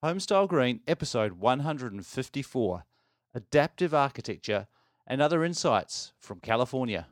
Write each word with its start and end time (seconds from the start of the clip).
Homestyle 0.00 0.46
Green, 0.46 0.78
episode 0.86 1.32
154 1.32 2.84
Adaptive 3.34 3.92
Architecture 3.92 4.68
and 5.04 5.20
Other 5.20 5.42
Insights 5.42 6.12
from 6.20 6.38
California. 6.38 7.08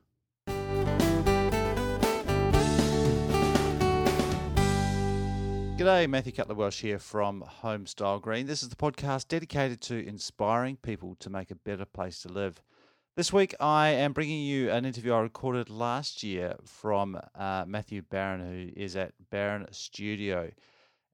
G'day, 5.77 6.09
Matthew 6.09 6.30
Cutler 6.30 6.54
Welsh 6.54 6.83
here 6.83 7.01
from 7.01 7.43
Homestyle 7.64 8.22
Green. 8.22 8.46
This 8.46 8.62
is 8.62 8.69
the 8.69 8.76
podcast 8.76 9.26
dedicated 9.26 9.80
to 9.80 10.06
inspiring 10.06 10.76
people 10.76 11.16
to 11.16 11.28
make 11.28 11.50
a 11.50 11.56
better 11.56 11.87
place 11.87 12.21
to 12.22 12.28
live. 12.28 12.62
This 13.16 13.32
week, 13.32 13.53
I 13.58 13.88
am 13.88 14.12
bringing 14.12 14.44
you 14.44 14.71
an 14.71 14.84
interview 14.84 15.12
I 15.12 15.22
recorded 15.22 15.68
last 15.71 16.23
year 16.23 16.55
from 16.64 17.18
uh, 17.34 17.64
Matthew 17.66 18.02
Baran, 18.02 18.41
who 18.46 18.80
is 18.80 18.95
at 18.95 19.12
Baran 19.28 19.66
Studio. 19.73 20.52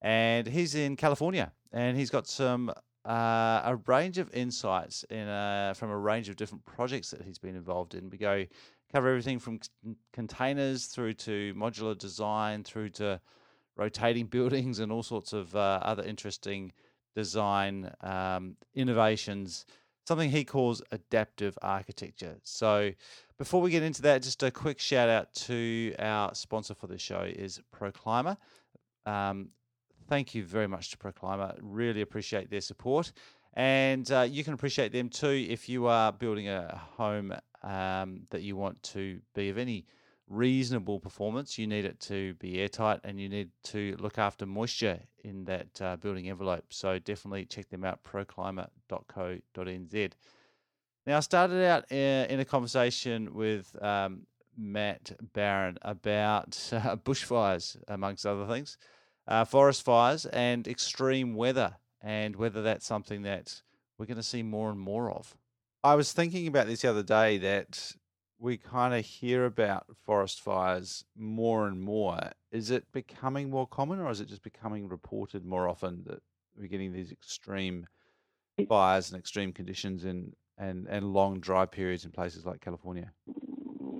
And 0.02 0.46
he's 0.46 0.74
in 0.74 0.96
California, 0.96 1.52
and 1.72 1.96
he's 1.96 2.10
got 2.10 2.26
some 2.26 2.70
uh, 3.04 3.62
a 3.64 3.78
range 3.86 4.18
of 4.18 4.32
insights 4.34 5.04
in 5.04 5.26
a, 5.28 5.72
from 5.76 5.90
a 5.90 5.98
range 5.98 6.28
of 6.28 6.36
different 6.36 6.64
projects 6.64 7.10
that 7.10 7.22
he's 7.22 7.38
been 7.38 7.56
involved 7.56 7.94
in. 7.94 8.10
We 8.10 8.18
go 8.18 8.44
cover 8.92 9.08
everything 9.08 9.38
from 9.38 9.60
c- 9.62 9.94
containers 10.12 10.86
through 10.86 11.14
to 11.14 11.54
modular 11.54 11.96
design, 11.96 12.64
through 12.64 12.90
to 12.90 13.20
rotating 13.76 14.26
buildings, 14.36 14.80
and 14.80 14.92
all 14.92 15.02
sorts 15.02 15.32
of 15.32 15.54
uh, 15.56 15.80
other 15.82 16.02
interesting 16.02 16.72
design 17.14 17.90
um, 18.02 18.56
innovations 18.74 19.64
something 20.06 20.30
he 20.30 20.44
calls 20.44 20.82
adaptive 20.90 21.56
architecture. 21.62 22.36
So, 22.42 22.92
before 23.38 23.60
we 23.60 23.70
get 23.70 23.82
into 23.82 24.02
that, 24.02 24.22
just 24.22 24.42
a 24.42 24.50
quick 24.50 24.78
shout 24.78 25.08
out 25.08 25.32
to 25.34 25.94
our 25.98 26.34
sponsor 26.34 26.74
for 26.74 26.86
the 26.86 26.98
show 26.98 27.22
is 27.22 27.60
ProClima. 27.74 28.36
Um, 29.06 29.48
thank 30.12 30.34
you 30.34 30.44
very 30.44 30.68
much 30.68 30.90
to 30.90 30.98
ProClima. 30.98 31.56
Really 31.62 32.02
appreciate 32.02 32.50
their 32.50 32.60
support, 32.60 33.12
and 33.54 34.12
uh, 34.12 34.20
you 34.20 34.44
can 34.44 34.52
appreciate 34.52 34.92
them 34.92 35.08
too 35.08 35.46
if 35.48 35.70
you 35.70 35.86
are 35.86 36.12
building 36.12 36.50
a 36.50 36.78
home 36.98 37.34
um, 37.62 38.20
that 38.28 38.42
you 38.42 38.54
want 38.54 38.82
to 38.82 39.20
be 39.34 39.48
of 39.48 39.56
any 39.56 39.86
reasonable 40.28 41.00
performance, 41.00 41.56
you 41.56 41.66
need 41.66 41.86
it 41.86 41.98
to 42.00 42.34
be 42.34 42.60
airtight 42.60 43.00
and 43.04 43.18
you 43.18 43.30
need 43.30 43.48
to 43.62 43.96
look 44.00 44.18
after 44.18 44.44
moisture 44.44 45.00
in 45.24 45.46
that 45.46 45.80
uh, 45.80 45.96
building 45.96 46.28
envelope. 46.28 46.66
So 46.68 46.98
definitely 46.98 47.46
check 47.46 47.70
them 47.70 47.82
out, 47.82 48.04
proclima.co.nz. 48.04 50.10
Now, 51.06 51.16
I 51.16 51.20
started 51.20 51.64
out 51.64 51.84
uh, 51.90 51.94
in 51.94 52.38
a 52.38 52.44
conversation 52.44 53.32
with 53.32 53.74
um, 53.82 54.26
Matt 54.58 55.12
Baran 55.32 55.78
about 55.80 56.68
uh, 56.72 56.96
bushfires, 56.96 57.78
amongst 57.88 58.26
other 58.26 58.46
things, 58.46 58.76
uh, 59.26 59.44
forest 59.44 59.84
fires, 59.84 60.26
and 60.26 60.66
extreme 60.66 61.34
weather, 61.34 61.76
and 62.00 62.36
whether 62.36 62.62
that's 62.62 62.86
something 62.86 63.22
that 63.22 63.62
we're 63.98 64.06
going 64.06 64.16
to 64.16 64.22
see 64.22 64.42
more 64.42 64.70
and 64.70 64.80
more 64.80 65.10
of. 65.10 65.36
I 65.84 65.94
was 65.94 66.12
thinking 66.12 66.46
about 66.46 66.66
this 66.66 66.82
the 66.82 66.90
other 66.90 67.02
day 67.02 67.38
that 67.38 67.94
we 68.38 68.56
kind 68.56 68.92
of 68.94 69.04
hear 69.04 69.44
about 69.44 69.86
forest 70.04 70.40
fires 70.40 71.04
more 71.16 71.68
and 71.68 71.80
more. 71.80 72.18
Is 72.50 72.70
it 72.70 72.90
becoming 72.92 73.50
more 73.50 73.66
common, 73.66 74.00
or 74.00 74.10
is 74.10 74.20
it 74.20 74.28
just 74.28 74.42
becoming 74.42 74.88
reported 74.88 75.44
more 75.44 75.68
often 75.68 76.02
that 76.06 76.22
we're 76.56 76.66
getting 76.66 76.92
these 76.92 77.12
extreme 77.12 77.86
fires 78.68 79.10
and 79.10 79.18
extreme 79.18 79.52
conditions 79.52 80.04
in 80.04 80.32
and 80.58 80.86
and 80.88 81.12
long 81.12 81.40
dry 81.40 81.66
periods 81.66 82.04
in 82.04 82.10
places 82.10 82.44
like 82.44 82.60
California? 82.60 83.12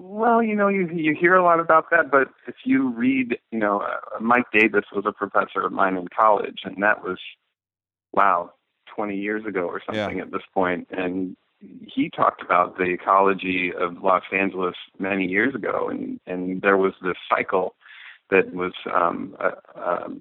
Well, 0.04 0.42
you 0.42 0.56
know, 0.56 0.66
you 0.66 0.88
you 0.88 1.14
hear 1.14 1.36
a 1.36 1.44
lot 1.44 1.60
about 1.60 1.90
that, 1.90 2.10
but 2.10 2.28
if 2.48 2.56
you 2.64 2.90
read, 2.90 3.38
you 3.52 3.58
know, 3.60 3.82
uh, 3.82 4.18
Mike 4.20 4.46
Davis 4.52 4.84
was 4.92 5.04
a 5.06 5.12
professor 5.12 5.60
of 5.60 5.70
mine 5.70 5.96
in 5.96 6.08
college, 6.08 6.62
and 6.64 6.82
that 6.82 7.04
was, 7.04 7.18
wow, 8.12 8.52
20 8.96 9.16
years 9.16 9.46
ago 9.46 9.60
or 9.60 9.80
something 9.86 10.16
yeah. 10.16 10.24
at 10.24 10.32
this 10.32 10.42
point, 10.52 10.88
and 10.90 11.36
he 11.86 12.10
talked 12.10 12.42
about 12.42 12.78
the 12.78 12.84
ecology 12.84 13.72
of 13.72 14.02
Los 14.02 14.24
Angeles 14.32 14.74
many 14.98 15.26
years 15.26 15.54
ago, 15.54 15.88
and 15.88 16.18
and 16.26 16.62
there 16.62 16.76
was 16.76 16.94
this 17.00 17.16
cycle 17.28 17.76
that 18.30 18.52
was 18.52 18.72
um, 18.92 19.36
uh, 19.38 19.52
um, 19.80 20.20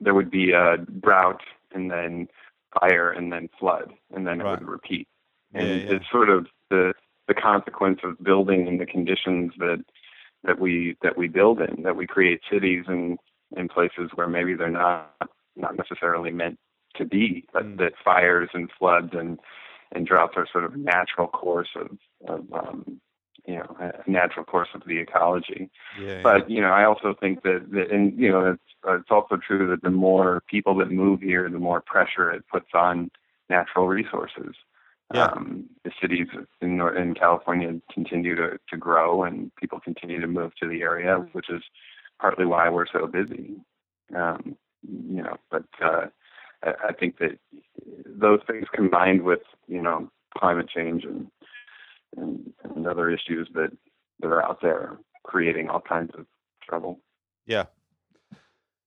there 0.00 0.14
would 0.14 0.30
be 0.30 0.52
a 0.52 0.76
drought 1.00 1.42
and 1.74 1.90
then 1.90 2.28
fire 2.78 3.10
and 3.10 3.32
then 3.32 3.48
flood 3.58 3.92
and 4.14 4.24
then 4.24 4.38
right. 4.38 4.52
it 4.52 4.60
would 4.60 4.68
repeat, 4.68 5.08
and 5.52 5.66
yeah, 5.66 5.74
yeah. 5.74 5.96
it's 5.96 6.10
sort 6.12 6.30
of 6.30 6.46
the 6.70 6.94
the 7.28 7.34
consequence 7.34 8.00
of 8.04 8.22
building 8.22 8.66
in 8.66 8.78
the 8.78 8.86
conditions 8.86 9.52
that 9.58 9.84
that 10.44 10.58
we 10.60 10.96
that 11.02 11.16
we 11.16 11.28
build 11.28 11.60
in 11.60 11.82
that 11.82 11.96
we 11.96 12.06
create 12.06 12.40
cities 12.50 12.84
and 12.86 13.18
in 13.56 13.68
places 13.68 14.10
where 14.14 14.28
maybe 14.28 14.54
they're 14.54 14.70
not 14.70 15.10
not 15.56 15.76
necessarily 15.76 16.30
meant 16.30 16.58
to 16.96 17.04
be, 17.04 17.46
but 17.52 17.64
mm. 17.64 17.78
that 17.78 17.92
fires 18.04 18.50
and 18.54 18.70
floods 18.78 19.10
and 19.12 19.38
and 19.92 20.06
droughts 20.06 20.34
are 20.36 20.48
sort 20.50 20.64
of 20.64 20.76
natural 20.76 21.28
course 21.28 21.68
of, 21.76 21.90
of 22.26 22.44
um, 22.52 23.00
you 23.46 23.54
know, 23.54 23.76
a 23.78 24.10
natural 24.10 24.44
course 24.44 24.68
of 24.74 24.82
the 24.86 24.98
ecology. 24.98 25.70
Yeah, 26.00 26.20
but 26.22 26.50
you 26.50 26.60
know, 26.60 26.70
I 26.70 26.84
also 26.84 27.14
think 27.18 27.42
that, 27.42 27.66
that 27.70 27.90
and 27.92 28.18
you 28.18 28.30
know, 28.30 28.52
it's 28.52 28.62
it's 28.86 29.10
also 29.10 29.36
true 29.36 29.68
that 29.70 29.82
the 29.82 29.90
more 29.90 30.42
people 30.48 30.76
that 30.78 30.90
move 30.90 31.20
here, 31.20 31.48
the 31.48 31.58
more 31.58 31.80
pressure 31.80 32.30
it 32.30 32.44
puts 32.50 32.68
on 32.74 33.10
natural 33.48 33.86
resources. 33.86 34.54
Yeah. 35.14 35.26
Um, 35.26 35.66
the 35.84 35.92
cities 36.00 36.26
in 36.60 36.80
in 36.80 37.14
California 37.14 37.80
continue 37.92 38.34
to 38.34 38.58
to 38.68 38.76
grow, 38.76 39.22
and 39.22 39.54
people 39.54 39.78
continue 39.78 40.20
to 40.20 40.26
move 40.26 40.52
to 40.60 40.68
the 40.68 40.82
area, 40.82 41.24
which 41.32 41.48
is 41.48 41.62
partly 42.20 42.44
why 42.44 42.68
we're 42.68 42.86
so 42.92 43.06
busy. 43.06 43.54
Um, 44.14 44.56
you 44.82 45.22
know, 45.22 45.36
but 45.50 45.64
uh, 45.80 46.06
I 46.64 46.92
think 46.92 47.18
that 47.18 47.38
those 48.04 48.40
things 48.46 48.66
combined 48.74 49.22
with 49.22 49.42
you 49.68 49.80
know 49.80 50.10
climate 50.36 50.68
change 50.68 51.04
and 51.04 51.28
and, 52.16 52.52
and 52.64 52.86
other 52.86 53.08
issues 53.08 53.48
that 53.54 53.70
that 54.20 54.28
are 54.28 54.44
out 54.44 54.60
there 54.60 54.98
creating 55.24 55.68
all 55.68 55.80
kinds 55.80 56.10
of 56.18 56.26
trouble. 56.68 57.00
Yeah. 57.46 57.66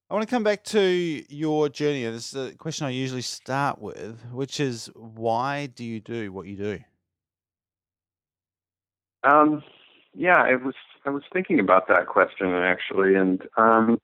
I 0.09 0.15
want 0.15 0.27
to 0.27 0.33
come 0.35 0.43
back 0.43 0.63
to 0.65 1.23
your 1.29 1.69
journey. 1.69 2.03
This 2.05 2.33
is 2.33 2.53
a 2.53 2.55
question 2.55 2.87
I 2.87 2.89
usually 2.89 3.21
start 3.21 3.79
with, 3.79 4.19
which 4.31 4.59
is 4.59 4.89
why 4.95 5.67
do 5.67 5.85
you 5.85 5.99
do 5.99 6.31
what 6.31 6.47
you 6.47 6.57
do? 6.57 6.79
Um, 9.23 9.61
yeah, 10.15 10.41
I 10.41 10.55
was 10.55 10.73
I 11.05 11.11
was 11.11 11.21
thinking 11.31 11.59
about 11.59 11.87
that 11.89 12.07
question 12.07 12.51
actually, 12.53 13.13
and 13.13 13.43
um, 13.55 14.01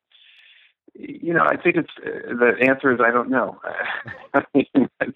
you 0.93 1.33
know, 1.33 1.43
I 1.43 1.57
think 1.57 1.77
it's 1.77 1.89
uh, 2.05 2.35
the 2.35 2.53
answer 2.61 2.93
is 2.93 2.99
I 3.03 3.09
don't 3.09 3.31
know. 3.31 3.59
I, 4.35 4.43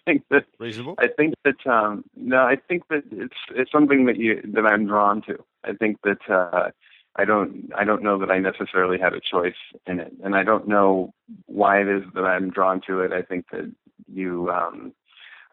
think 0.05 0.23
that 0.31 0.45
reasonable. 0.57 0.95
I 0.97 1.07
think 1.15 1.35
that 1.45 1.67
um, 1.67 2.03
no, 2.15 2.37
I 2.37 2.55
think 2.67 2.87
that 2.89 3.03
it's 3.11 3.37
it's 3.51 3.71
something 3.71 4.07
that 4.07 4.17
you 4.17 4.41
that 4.55 4.65
I'm 4.65 4.87
drawn 4.87 5.21
to. 5.23 5.37
I 5.63 5.73
think 5.73 5.97
that 6.03 6.27
uh, 6.27 6.71
I 7.19 7.25
don't 7.25 7.69
I 7.75 7.83
don't 7.83 8.01
know 8.01 8.17
that 8.17 8.31
I 8.31 8.39
necessarily 8.39 8.97
had 8.97 9.13
a 9.13 9.19
choice 9.19 9.61
in 9.85 9.99
it, 9.99 10.13
and 10.23 10.35
I 10.37 10.43
don't 10.43 10.69
know 10.69 11.13
why 11.47 11.81
it 11.81 11.89
is 11.89 12.03
that 12.15 12.23
I'm 12.23 12.49
drawn 12.49 12.79
to 12.87 13.01
it. 13.01 13.11
I 13.11 13.23
think 13.23 13.47
that 13.51 13.69
you 14.07 14.49
um, 14.49 14.93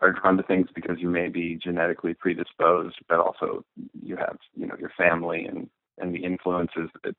are 0.00 0.12
drawn 0.12 0.37
to 0.37 0.44
things 0.44 0.69
because 0.72 0.99
you 1.00 1.10
may 1.10 1.28
be 1.28 1.56
genetically 1.56 2.15
predisposed, 2.15 2.99
but 3.09 3.19
also 3.19 3.65
you 4.00 4.16
have 4.16 4.37
you 4.54 4.69
know 4.69 4.77
your 4.78 4.93
family 4.97 5.44
and 5.44 5.69
and 5.99 6.15
the 6.15 6.22
influences 6.22 6.88
that 7.03 7.16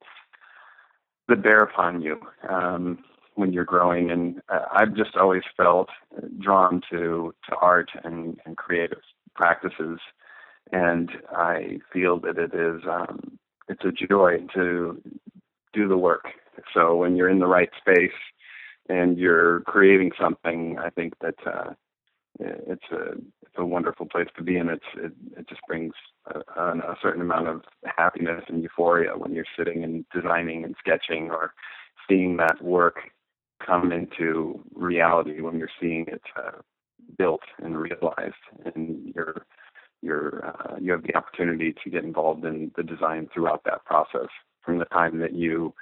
that 1.28 1.44
bear 1.44 1.64
upon 1.64 2.02
you 2.02 2.18
um, 2.48 3.00
when 3.36 3.52
you're 3.52 3.66
growing. 3.66 4.12
And 4.12 4.42
uh, 4.48 4.64
I've 4.72 4.96
just 4.96 5.18
always 5.18 5.44
felt 5.58 5.90
drawn 6.40 6.82
to 6.90 7.36
to 7.50 7.56
art 7.62 7.90
and, 8.06 8.40
and 8.46 8.56
creative 8.56 9.02
practices, 9.36 10.00
and 10.72 11.10
I 11.36 11.80
feel 11.92 12.18
that 12.22 12.38
it 12.38 12.54
is 12.54 12.82
um, 12.90 13.38
it's 13.68 13.84
a 13.86 13.92
joy 13.92 14.38
to 14.56 15.02
do 15.74 15.88
the 15.88 15.98
work. 15.98 16.26
So 16.74 16.96
when 16.96 17.16
you're 17.16 17.30
in 17.30 17.40
the 17.40 17.48
right 17.48 17.70
space 17.80 18.12
and 18.90 19.18
you're 19.18 19.62
creating 19.62 20.12
something, 20.20 20.78
I 20.80 20.90
think 20.90 21.14
that 21.22 21.36
uh, 21.46 21.74
it's 22.40 22.86
a 22.92 23.14
it's 23.42 23.58
a 23.58 23.66
wonderful 23.66 24.06
place 24.06 24.28
to 24.38 24.44
be, 24.44 24.58
and 24.58 24.70
it's 24.70 24.86
it, 24.96 25.12
it 25.38 25.50
just 25.50 25.62
brings 25.68 25.94
a, 26.28 26.40
a 26.62 26.98
certain 27.02 27.22
amount 27.22 27.48
of 27.48 27.62
happiness 27.98 28.44
and 28.48 28.62
euphoria 28.62 29.18
when 29.18 29.34
you're 29.34 29.46
sitting 29.58 29.84
and 29.84 30.06
designing 30.14 30.64
and 30.64 30.76
sketching 30.80 31.30
or 31.32 31.54
seeing 32.08 32.38
that 32.38 32.62
work 32.62 32.98
come 33.66 33.92
into 33.92 34.64
reality 34.76 35.42
when 35.42 35.58
you're 35.58 35.70
seeing 35.80 36.06
it 36.08 36.22
uh, 36.38 36.62
built 37.18 37.42
and 37.64 37.78
realized, 37.78 38.36
and 38.66 39.12
you're 39.16 39.46
you're 40.02 40.46
uh, 40.46 40.78
you 40.80 40.92
have 40.92 41.04
the 41.04 41.16
opportunity 41.16 41.74
to 41.84 41.90
get 41.90 42.04
involved 42.04 42.46
in 42.46 42.72
the 42.76 42.84
design 42.84 43.30
throughout 43.34 43.64
that 43.66 43.84
process 43.86 44.28
from 44.64 44.78
the 44.78 44.86
time 44.86 45.20
that 45.20 45.34
you 45.34 45.74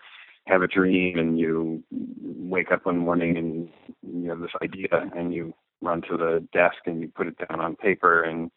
have 0.48 0.62
a 0.62 0.68
dream 0.68 1.18
and 1.18 1.40
you 1.40 1.84
wake 1.92 2.72
up 2.72 2.86
one 2.86 2.98
morning 2.98 3.38
and 3.38 3.70
you 4.04 4.30
have 4.30 4.40
this 4.40 4.52
idea 4.62 4.88
and 5.16 5.34
you 5.34 5.54
run 5.82 6.02
to 6.04 6.18
the 6.18 6.48
desk 6.54 6.78
and 6.86 7.02
you 7.02 7.08
put 7.16 7.28
it 7.28 7.36
down 7.48 7.60
on 7.60 7.76
paper 7.76 8.24
and 8.24 8.52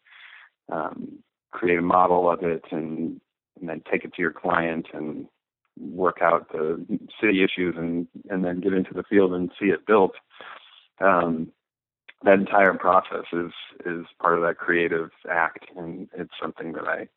um, 0.71 1.19
create 1.51 1.79
a 1.79 1.81
model 1.81 2.29
of 2.29 2.43
it 2.43 2.63
and, 2.71 3.19
and 3.59 3.69
then 3.69 3.81
take 3.91 4.03
it 4.05 4.13
to 4.13 4.21
your 4.21 4.31
client 4.31 4.85
and 4.93 5.25
work 5.79 6.17
out 6.21 6.51
the 6.51 6.85
city 7.21 7.43
issues 7.43 7.75
and 7.77 8.07
and 8.29 8.43
then 8.43 8.59
get 8.59 8.73
into 8.73 8.93
the 8.93 9.03
field 9.03 9.33
and 9.33 9.51
see 9.59 9.67
it 9.67 9.85
built. 9.87 10.11
Um, 11.01 11.51
that 12.23 12.39
entire 12.39 12.73
process 12.73 13.25
is 13.31 13.51
is 13.85 14.05
part 14.21 14.35
of 14.35 14.41
that 14.41 14.57
creative 14.57 15.09
act, 15.29 15.65
and 15.75 16.09
it's 16.13 16.33
something 16.41 16.73
that 16.73 16.87
I 16.87 17.07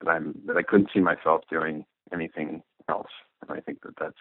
that 0.00 0.10
I'm 0.10 0.40
that 0.46 0.56
I 0.56 0.62
couldn't 0.62 0.90
see 0.92 1.00
myself 1.00 1.42
doing 1.50 1.84
anything 2.12 2.62
else. 2.88 3.10
And 3.42 3.56
I 3.56 3.60
think 3.60 3.82
that 3.82 3.94
that's 4.00 4.18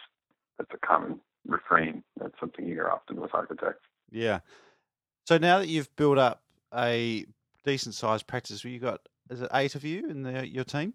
that's 0.58 0.72
a 0.74 0.86
common 0.86 1.20
refrain. 1.48 2.04
That's 2.20 2.38
something 2.40 2.66
you 2.66 2.74
hear 2.74 2.90
often 2.90 3.22
with 3.22 3.34
architects. 3.34 3.86
Yeah. 4.12 4.40
So 5.26 5.38
now 5.38 5.60
that 5.60 5.68
you've 5.68 5.94
built 5.96 6.18
up 6.18 6.42
a 6.74 7.26
decent 7.66 7.96
sized 7.96 8.28
practice, 8.28 8.64
you 8.64 8.80
got 8.80 9.02
is 9.30 9.42
it 9.42 9.50
eight 9.54 9.76
of 9.76 9.84
you 9.84 10.08
in 10.10 10.24
the, 10.24 10.48
your 10.48 10.64
team? 10.64 10.94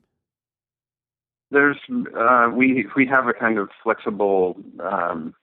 There's 1.50 1.78
uh, 2.18 2.50
we 2.54 2.86
we 2.96 3.06
have 3.06 3.28
a 3.28 3.34
kind 3.34 3.58
of 3.58 3.68
flexible 3.82 4.56
um, 4.82 5.34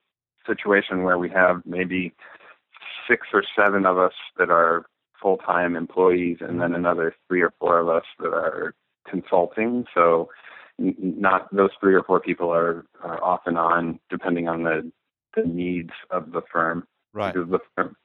situation 0.45 1.03
where 1.03 1.17
we 1.17 1.29
have 1.29 1.61
maybe 1.65 2.13
six 3.07 3.27
or 3.33 3.43
seven 3.55 3.85
of 3.85 3.97
us 3.97 4.13
that 4.37 4.49
are 4.49 4.85
full 5.21 5.37
time 5.37 5.75
employees, 5.75 6.37
and 6.41 6.61
then 6.61 6.73
another 6.73 7.15
three 7.27 7.41
or 7.41 7.53
four 7.59 7.79
of 7.79 7.89
us 7.89 8.05
that 8.19 8.33
are 8.33 8.73
consulting. 9.07 9.85
So 9.93 10.29
not 10.77 11.53
those 11.53 11.71
three 11.79 11.93
or 11.93 12.03
four 12.03 12.19
people 12.19 12.53
are, 12.53 12.85
are 13.03 13.21
off 13.23 13.41
and 13.45 13.57
on 13.57 13.99
depending 14.09 14.47
on 14.47 14.63
the 14.63 14.91
the 15.35 15.43
needs 15.43 15.91
of 16.09 16.31
the 16.31 16.41
firm. 16.51 16.87
Right. 17.13 17.33
The 17.33 17.59
firm 17.75 17.95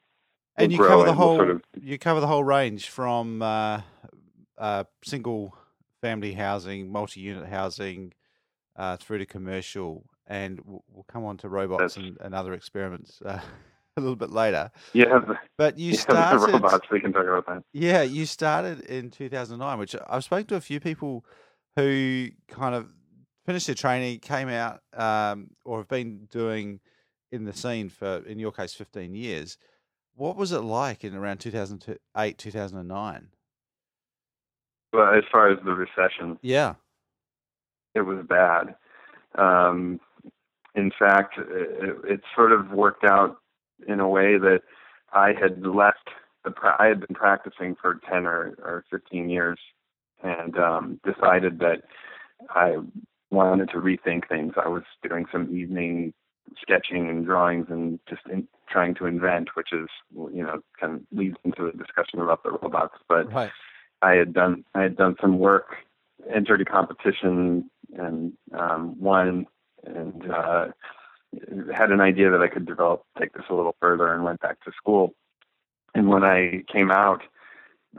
and 0.56 0.72
you 0.72 0.78
cover 0.78 1.04
the 1.04 1.14
whole 1.14 1.36
sort 1.36 1.50
of, 1.50 1.62
you 1.80 1.98
cover 1.98 2.20
the 2.20 2.26
whole 2.26 2.44
range 2.44 2.88
from 2.88 3.42
uh, 3.42 3.80
uh, 4.58 4.84
single 5.02 5.56
family 6.00 6.32
housing, 6.32 6.90
multi 6.90 7.20
unit 7.20 7.48
housing, 7.48 8.12
uh, 8.76 8.96
through 8.96 9.18
to 9.18 9.26
commercial, 9.26 10.04
and 10.26 10.60
we'll, 10.64 10.84
we'll 10.88 11.04
come 11.04 11.24
on 11.24 11.36
to 11.38 11.48
robots 11.48 11.96
and, 11.96 12.16
and, 12.20 12.34
other 12.34 12.52
experiments 12.52 13.20
uh, 13.24 13.40
a 13.96 14.00
little 14.00 14.16
bit 14.16 14.30
later. 14.30 14.70
Yeah, 14.92 15.20
but 15.56 15.78
you 15.78 15.94
started 15.96 16.52
robots. 16.52 16.86
We 16.90 17.00
can 17.00 17.12
talk 17.12 17.26
about 17.26 17.46
that. 17.46 17.62
Yeah, 17.72 18.02
you 18.02 18.26
started 18.26 18.80
in 18.80 19.10
2009, 19.10 19.78
which 19.78 19.94
I've 20.08 20.24
spoken 20.24 20.46
to 20.46 20.56
a 20.56 20.60
few 20.60 20.80
people 20.80 21.24
who 21.76 22.28
kind 22.48 22.74
of 22.74 22.88
finished 23.46 23.66
their 23.66 23.74
training, 23.74 24.20
came 24.20 24.48
out, 24.48 24.80
um, 24.94 25.50
or 25.64 25.78
have 25.78 25.88
been 25.88 26.26
doing 26.30 26.80
in 27.30 27.44
the 27.44 27.52
scene 27.52 27.88
for, 27.88 28.22
in 28.26 28.38
your 28.38 28.52
case, 28.52 28.74
15 28.74 29.14
years. 29.14 29.58
What 30.16 30.36
was 30.36 30.52
it 30.52 30.60
like 30.60 31.04
in 31.04 31.14
around 31.14 31.38
2008, 31.38 32.38
2009? 32.38 33.28
Well, 34.92 35.14
as 35.14 35.24
far 35.30 35.50
as 35.50 35.58
the 35.64 35.72
recession, 35.72 36.38
yeah, 36.40 36.74
it 37.96 38.02
was 38.02 38.24
bad. 38.28 38.76
Um, 39.36 39.98
in 40.76 40.92
fact, 40.96 41.36
it, 41.36 41.96
it, 42.04 42.20
sort 42.36 42.52
of 42.52 42.70
worked 42.70 43.02
out 43.02 43.38
in 43.86 44.00
a 44.00 44.08
way 44.08 44.38
that 44.38 44.60
I 45.12 45.32
had 45.40 45.64
left 45.66 46.08
the. 46.44 46.52
I 46.78 46.86
had 46.86 47.00
been 47.00 47.14
practicing 47.14 47.76
for 47.80 48.00
10 48.10 48.26
or, 48.26 48.54
or 48.58 48.84
15 48.90 49.28
years, 49.28 49.58
and 50.22 50.56
um, 50.58 51.00
decided 51.04 51.58
that 51.60 51.82
I 52.50 52.76
wanted 53.30 53.70
to 53.70 53.78
rethink 53.78 54.28
things. 54.28 54.54
I 54.62 54.68
was 54.68 54.82
doing 55.06 55.26
some 55.30 55.54
evening 55.56 56.12
sketching 56.60 57.08
and 57.08 57.24
drawings 57.24 57.66
and 57.70 57.98
just 58.08 58.22
in, 58.30 58.46
trying 58.70 58.94
to 58.96 59.06
invent, 59.06 59.50
which 59.54 59.72
is 59.72 59.88
you 60.12 60.42
know 60.42 60.60
kind 60.80 60.94
of 60.94 61.00
leads 61.12 61.36
into 61.44 61.70
the 61.70 61.78
discussion 61.78 62.20
about 62.20 62.42
the 62.42 62.50
robots. 62.50 62.96
But 63.08 63.32
right. 63.32 63.50
I 64.02 64.12
had 64.12 64.32
done 64.32 64.64
I 64.74 64.82
had 64.82 64.96
done 64.96 65.16
some 65.20 65.38
work, 65.38 65.76
entered 66.32 66.60
a 66.60 66.64
competition 66.64 67.70
and 67.96 68.32
um, 68.58 69.00
won, 69.00 69.46
and 69.84 70.30
uh, 70.30 70.66
had 71.74 71.90
an 71.90 72.00
idea 72.00 72.30
that 72.30 72.40
I 72.40 72.48
could 72.48 72.66
develop 72.66 73.04
take 73.18 73.32
this 73.32 73.44
a 73.50 73.54
little 73.54 73.76
further, 73.80 74.12
and 74.12 74.24
went 74.24 74.40
back 74.40 74.62
to 74.64 74.72
school. 74.76 75.14
And 75.94 76.08
when 76.08 76.24
I 76.24 76.64
came 76.72 76.90
out, 76.90 77.22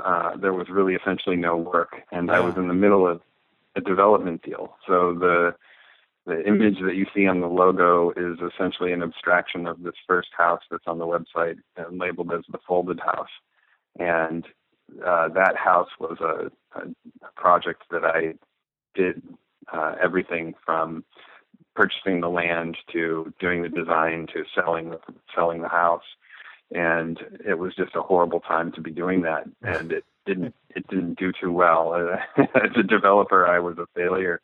uh, 0.04 0.36
there 0.38 0.54
was 0.54 0.70
really 0.70 0.96
essentially 0.96 1.36
no 1.36 1.58
work, 1.58 2.02
and 2.12 2.28
yeah. 2.28 2.36
I 2.36 2.40
was 2.42 2.56
in 2.58 2.68
the 2.68 2.74
middle 2.74 3.08
of 3.08 3.22
a 3.76 3.82
development 3.82 4.42
deal. 4.42 4.76
So 4.88 5.14
the 5.14 5.56
the 6.26 6.46
image 6.48 6.80
that 6.82 6.96
you 6.96 7.06
see 7.14 7.28
on 7.28 7.40
the 7.40 7.48
logo 7.48 8.10
is 8.12 8.40
essentially 8.40 8.92
an 8.92 9.04
abstraction 9.04 9.68
of 9.68 9.84
this 9.84 9.94
first 10.08 10.30
house 10.36 10.62
that's 10.72 10.88
on 10.88 10.98
the 10.98 11.06
website 11.06 11.58
and 11.78 12.00
labeled 12.00 12.34
as 12.34 12.42
the 12.52 12.58
folded 12.68 13.00
house. 13.00 13.30
And 14.00 14.44
uh, 15.06 15.30
that 15.30 15.56
house 15.56 15.90
was 16.00 16.18
a, 16.22 16.52
a, 16.80 16.88
project 17.36 17.84
that 17.92 18.04
I 18.04 18.34
did 18.96 19.22
uh, 19.72 19.96
everything 20.02 20.56
from 20.66 21.04
purchasing 21.76 22.22
the 22.22 22.30
land 22.30 22.78
to 22.94 23.34
doing 23.40 23.62
the 23.62 23.70
design 23.70 24.28
to 24.34 24.44
selling 24.54 24.96
selling 25.34 25.62
the 25.62 25.70
house. 25.70 26.04
And 26.72 27.20
it 27.46 27.60
was 27.60 27.76
just 27.76 27.96
a 27.96 28.02
horrible 28.02 28.40
time 28.40 28.72
to 28.72 28.82
be 28.82 28.92
doing 28.92 29.22
that, 29.22 29.44
and 29.62 29.92
it 29.92 30.04
didn't 30.26 30.56
it 30.76 30.88
didn't 30.88 31.20
do 31.20 31.32
too 31.32 31.52
well. 31.52 31.94
As 32.38 32.72
a 32.76 32.84
developer, 32.84 33.46
I 33.46 33.60
was 33.60 33.78
a 33.78 33.88
failure 33.96 34.42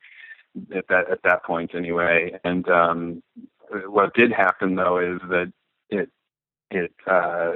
at 0.76 0.88
that 0.90 1.10
at 1.10 1.24
that 1.24 1.44
point 1.44 1.74
anyway. 1.74 2.40
And 2.44 2.68
um, 2.70 3.24
what 3.88 4.14
did 4.14 4.32
happen 4.32 4.76
though 4.76 5.00
is 5.00 5.20
that 5.30 5.52
it 5.90 6.10
it 6.70 6.94
uh, 7.08 7.54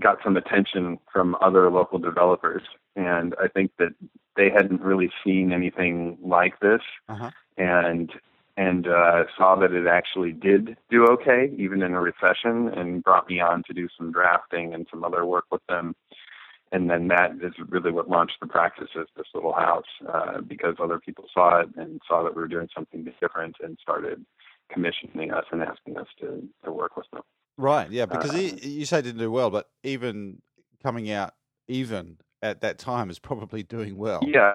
got 0.00 0.18
some 0.24 0.36
attention 0.36 0.98
from 1.12 1.36
other 1.40 1.70
local 1.70 1.98
developers, 1.98 2.62
and 2.96 3.34
I 3.42 3.48
think 3.48 3.72
that 3.78 3.94
they 4.36 4.50
hadn't 4.50 4.80
really 4.80 5.10
seen 5.24 5.52
anything 5.52 6.18
like 6.22 6.58
this, 6.60 6.80
uh-huh. 7.08 7.30
and 7.56 8.12
and 8.56 8.86
uh, 8.86 9.24
saw 9.36 9.56
that 9.56 9.72
it 9.72 9.86
actually 9.86 10.32
did 10.32 10.76
do 10.90 11.06
okay, 11.06 11.52
even 11.58 11.82
in 11.82 11.94
a 11.94 12.00
recession, 12.00 12.68
and 12.68 13.02
brought 13.02 13.28
me 13.28 13.40
on 13.40 13.62
to 13.66 13.72
do 13.72 13.88
some 13.98 14.12
drafting 14.12 14.74
and 14.74 14.86
some 14.90 15.04
other 15.04 15.24
work 15.24 15.44
with 15.50 15.62
them 15.68 15.94
and 16.74 16.90
then 16.90 17.06
that 17.08 17.30
is 17.40 17.52
really 17.68 17.92
what 17.92 18.10
launched 18.10 18.36
the 18.40 18.48
practice 18.48 18.88
as 18.98 19.06
this 19.16 19.26
little 19.32 19.52
house 19.52 19.84
uh, 20.12 20.40
because 20.40 20.74
other 20.82 20.98
people 20.98 21.24
saw 21.32 21.60
it 21.60 21.68
and 21.76 22.00
saw 22.06 22.24
that 22.24 22.34
we 22.34 22.42
were 22.42 22.48
doing 22.48 22.68
something 22.74 23.06
different 23.20 23.54
and 23.62 23.78
started 23.80 24.24
commissioning 24.72 25.30
us 25.30 25.44
and 25.52 25.62
asking 25.62 25.96
us 25.96 26.08
to, 26.20 26.42
to 26.64 26.72
work 26.72 26.96
with 26.96 27.06
them. 27.12 27.22
Right, 27.56 27.88
yeah, 27.90 28.06
because 28.06 28.34
uh, 28.34 28.38
you 28.38 28.84
say 28.86 28.98
it 28.98 29.02
didn't 29.02 29.20
do 29.20 29.30
well, 29.30 29.50
but 29.50 29.68
even 29.84 30.42
coming 30.82 31.10
out 31.12 31.34
even 31.68 32.18
at 32.42 32.60
that 32.62 32.78
time 32.78 33.08
is 33.08 33.20
probably 33.20 33.62
doing 33.62 33.96
well. 33.96 34.20
Yeah, 34.26 34.54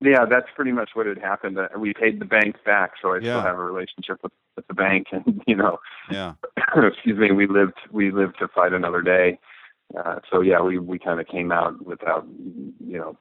yeah, 0.00 0.24
that's 0.24 0.48
pretty 0.54 0.72
much 0.72 0.90
what 0.94 1.06
had 1.06 1.18
happened. 1.18 1.58
We 1.78 1.92
paid 1.92 2.20
the 2.20 2.24
bank 2.24 2.56
back, 2.64 2.92
so 3.00 3.12
I 3.12 3.16
yeah. 3.16 3.20
still 3.20 3.40
have 3.42 3.58
a 3.58 3.64
relationship 3.64 4.18
with, 4.22 4.32
with 4.56 4.66
the 4.66 4.74
bank, 4.74 5.08
and 5.12 5.42
you 5.46 5.56
know, 5.56 5.78
yeah, 6.10 6.34
excuse 6.76 7.18
me, 7.18 7.32
we 7.32 7.46
lived 7.46 7.78
we 7.90 8.10
lived 8.10 8.38
to 8.38 8.48
fight 8.48 8.72
another 8.72 9.02
day 9.02 9.38
uh, 9.98 10.20
so 10.30 10.40
yeah, 10.40 10.60
we 10.60 10.78
we 10.78 10.98
kind 10.98 11.20
of 11.20 11.26
came 11.26 11.50
out 11.50 11.84
without 11.84 12.26
you 12.86 12.98
know 12.98 13.16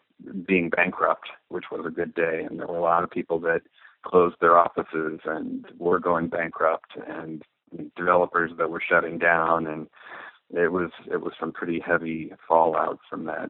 being 0.47 0.69
bankrupt, 0.69 1.29
which 1.49 1.65
was 1.71 1.85
a 1.85 1.91
good 1.91 2.13
day. 2.13 2.45
And 2.47 2.59
there 2.59 2.67
were 2.67 2.77
a 2.77 2.81
lot 2.81 3.03
of 3.03 3.09
people 3.09 3.39
that 3.41 3.61
closed 4.05 4.35
their 4.39 4.57
offices 4.57 5.19
and 5.25 5.65
were 5.77 5.99
going 5.99 6.27
bankrupt, 6.27 6.91
and 7.07 7.43
developers 7.95 8.51
that 8.57 8.69
were 8.69 8.81
shutting 8.87 9.17
down, 9.17 9.65
and 9.65 9.87
it 10.51 10.71
was 10.71 10.91
it 11.11 11.21
was 11.21 11.33
some 11.39 11.51
pretty 11.51 11.79
heavy 11.79 12.31
fallout 12.47 12.99
from 13.09 13.25
that. 13.25 13.49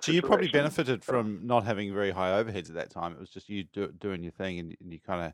So 0.00 0.12
you 0.12 0.22
probably 0.22 0.48
benefited 0.48 1.04
from 1.04 1.46
not 1.46 1.64
having 1.64 1.92
very 1.92 2.10
high 2.10 2.42
overheads 2.42 2.68
at 2.68 2.74
that 2.74 2.90
time. 2.90 3.12
It 3.12 3.20
was 3.20 3.30
just 3.30 3.48
you 3.48 3.64
do, 3.72 3.92
doing 3.98 4.22
your 4.22 4.32
thing, 4.32 4.58
and, 4.58 4.76
and 4.80 4.92
you 4.92 5.00
kind 5.00 5.26
of 5.26 5.32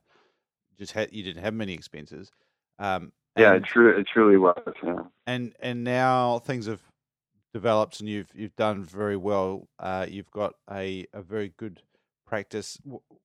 just 0.79 0.93
had 0.93 1.13
you 1.13 1.23
didn't 1.23 1.43
have 1.43 1.55
many 1.55 1.73
expenses. 1.73 2.31
Um, 2.79 3.13
yeah, 3.37 3.55
it, 3.55 3.65
it 3.75 4.07
truly 4.07 4.37
was. 4.37 4.57
Yeah. 4.83 5.03
And 5.27 5.55
and 5.61 5.85
now 5.85 6.41
things 6.41 6.67
have 6.67 6.83
developed 7.53 8.01
and 8.01 8.09
you've 8.09 8.31
you've 8.35 8.57
done 8.57 8.85
very 8.85 9.17
well. 9.17 9.69
Uh, 9.79 10.07
you've 10.09 10.31
got 10.31 10.55
a, 10.71 11.07
a 11.13 11.23
very 11.23 11.53
good 11.57 11.83
practice. 12.27 12.79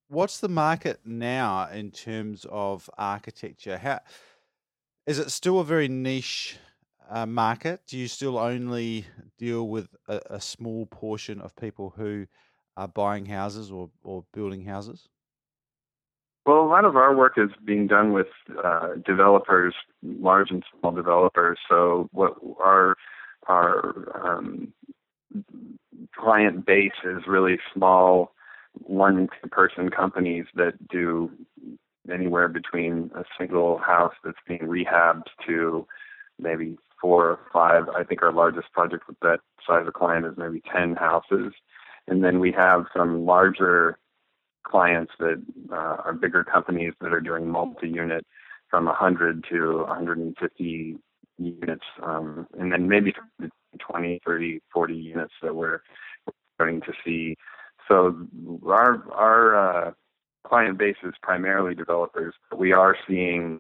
What's 0.08 0.40
the 0.40 0.50
market 0.50 1.00
now 1.06 1.68
in 1.70 1.92
terms 1.92 2.46
of 2.50 2.90
architecture? 2.98 3.78
How 3.78 4.00
is 5.06 5.20
it 5.20 5.32
still 5.32 5.60
a 5.60 5.64
very 5.64 5.88
niche 5.88 6.58
uh, 7.10 7.26
market? 7.26 7.82
Do 7.88 7.98
you 7.98 8.08
still 8.08 8.38
only 8.38 9.06
deal 9.38 9.68
with 9.68 9.90
a, 10.08 10.22
a, 10.32 10.42
small 10.42 10.86
portion 10.86 11.42
of 11.42 11.56
people 11.56 11.94
who 11.96 12.28
are 12.78 12.88
buying 12.88 13.26
houses 13.26 13.72
or, 13.72 13.90
or 14.04 14.26
building 14.34 14.64
houses? 14.66 15.08
Well, 16.46 16.62
a 16.62 16.68
lot 16.68 16.86
of 16.86 16.96
our 16.96 17.16
work 17.16 17.34
is 17.38 17.50
being 17.64 17.88
done 17.88 18.14
with 18.14 18.28
uh, 18.64 18.96
developers, 19.06 19.74
large 20.04 20.52
and 20.52 20.64
small 20.80 20.92
developers. 20.92 21.58
So, 21.68 22.08
what 22.12 22.36
our 22.60 22.96
our 23.48 24.38
um, 24.38 24.74
client 26.16 26.66
base 26.66 26.92
is 27.04 27.24
really 27.28 27.58
small 27.74 28.32
one 28.74 29.30
person 29.52 29.90
companies 29.90 30.46
that 30.56 30.74
do 30.88 31.32
anywhere 32.12 32.48
between 32.48 33.10
a 33.16 33.24
single 33.38 33.78
house 33.78 34.14
that's 34.24 34.38
being 34.48 34.62
rehabbed 34.62 35.24
to 35.48 35.88
maybe 36.40 36.78
four 37.06 37.30
or 37.30 37.40
five. 37.54 37.88
I 37.90 38.04
think 38.04 38.24
our 38.24 38.34
largest 38.34 38.72
project 38.74 39.04
with 39.08 39.20
that 39.20 39.40
size 39.68 39.86
of 39.86 39.94
client 39.94 40.26
is 40.26 40.34
maybe 40.38 40.64
10 40.76 40.96
houses. 40.96 41.54
And 42.08 42.24
then 42.24 42.40
we 42.40 42.52
have 42.54 42.86
some 42.98 43.28
larger 43.28 44.00
clients 44.64 45.12
that 45.20 45.40
uh, 45.72 45.98
are 46.04 46.14
bigger 46.14 46.44
companies 46.44 46.94
that 47.02 47.14
are 47.14 47.22
doing 47.22 47.48
multi 47.48 47.90
unit 47.90 48.26
from 48.72 48.86
100 48.86 49.46
to 49.52 49.84
150 49.88 50.98
units, 51.38 51.84
um, 52.02 52.48
and 52.58 52.72
then 52.72 52.90
maybe 52.90 53.14
20 53.38 53.52
20, 53.80 54.22
30, 54.26 54.62
40 54.74 54.94
units 54.96 55.34
that 55.44 55.56
we're 55.56 55.82
starting 56.56 56.82
to 56.82 56.94
see. 57.06 57.36
So 57.88 58.16
our 58.66 59.04
our 59.14 59.88
uh, 59.88 59.92
client 60.48 60.80
base 60.80 60.96
is 61.04 61.14
primarily 61.22 61.76
developers, 61.76 62.34
but 62.50 62.58
we 62.58 62.72
are 62.72 62.98
seeing 63.08 63.60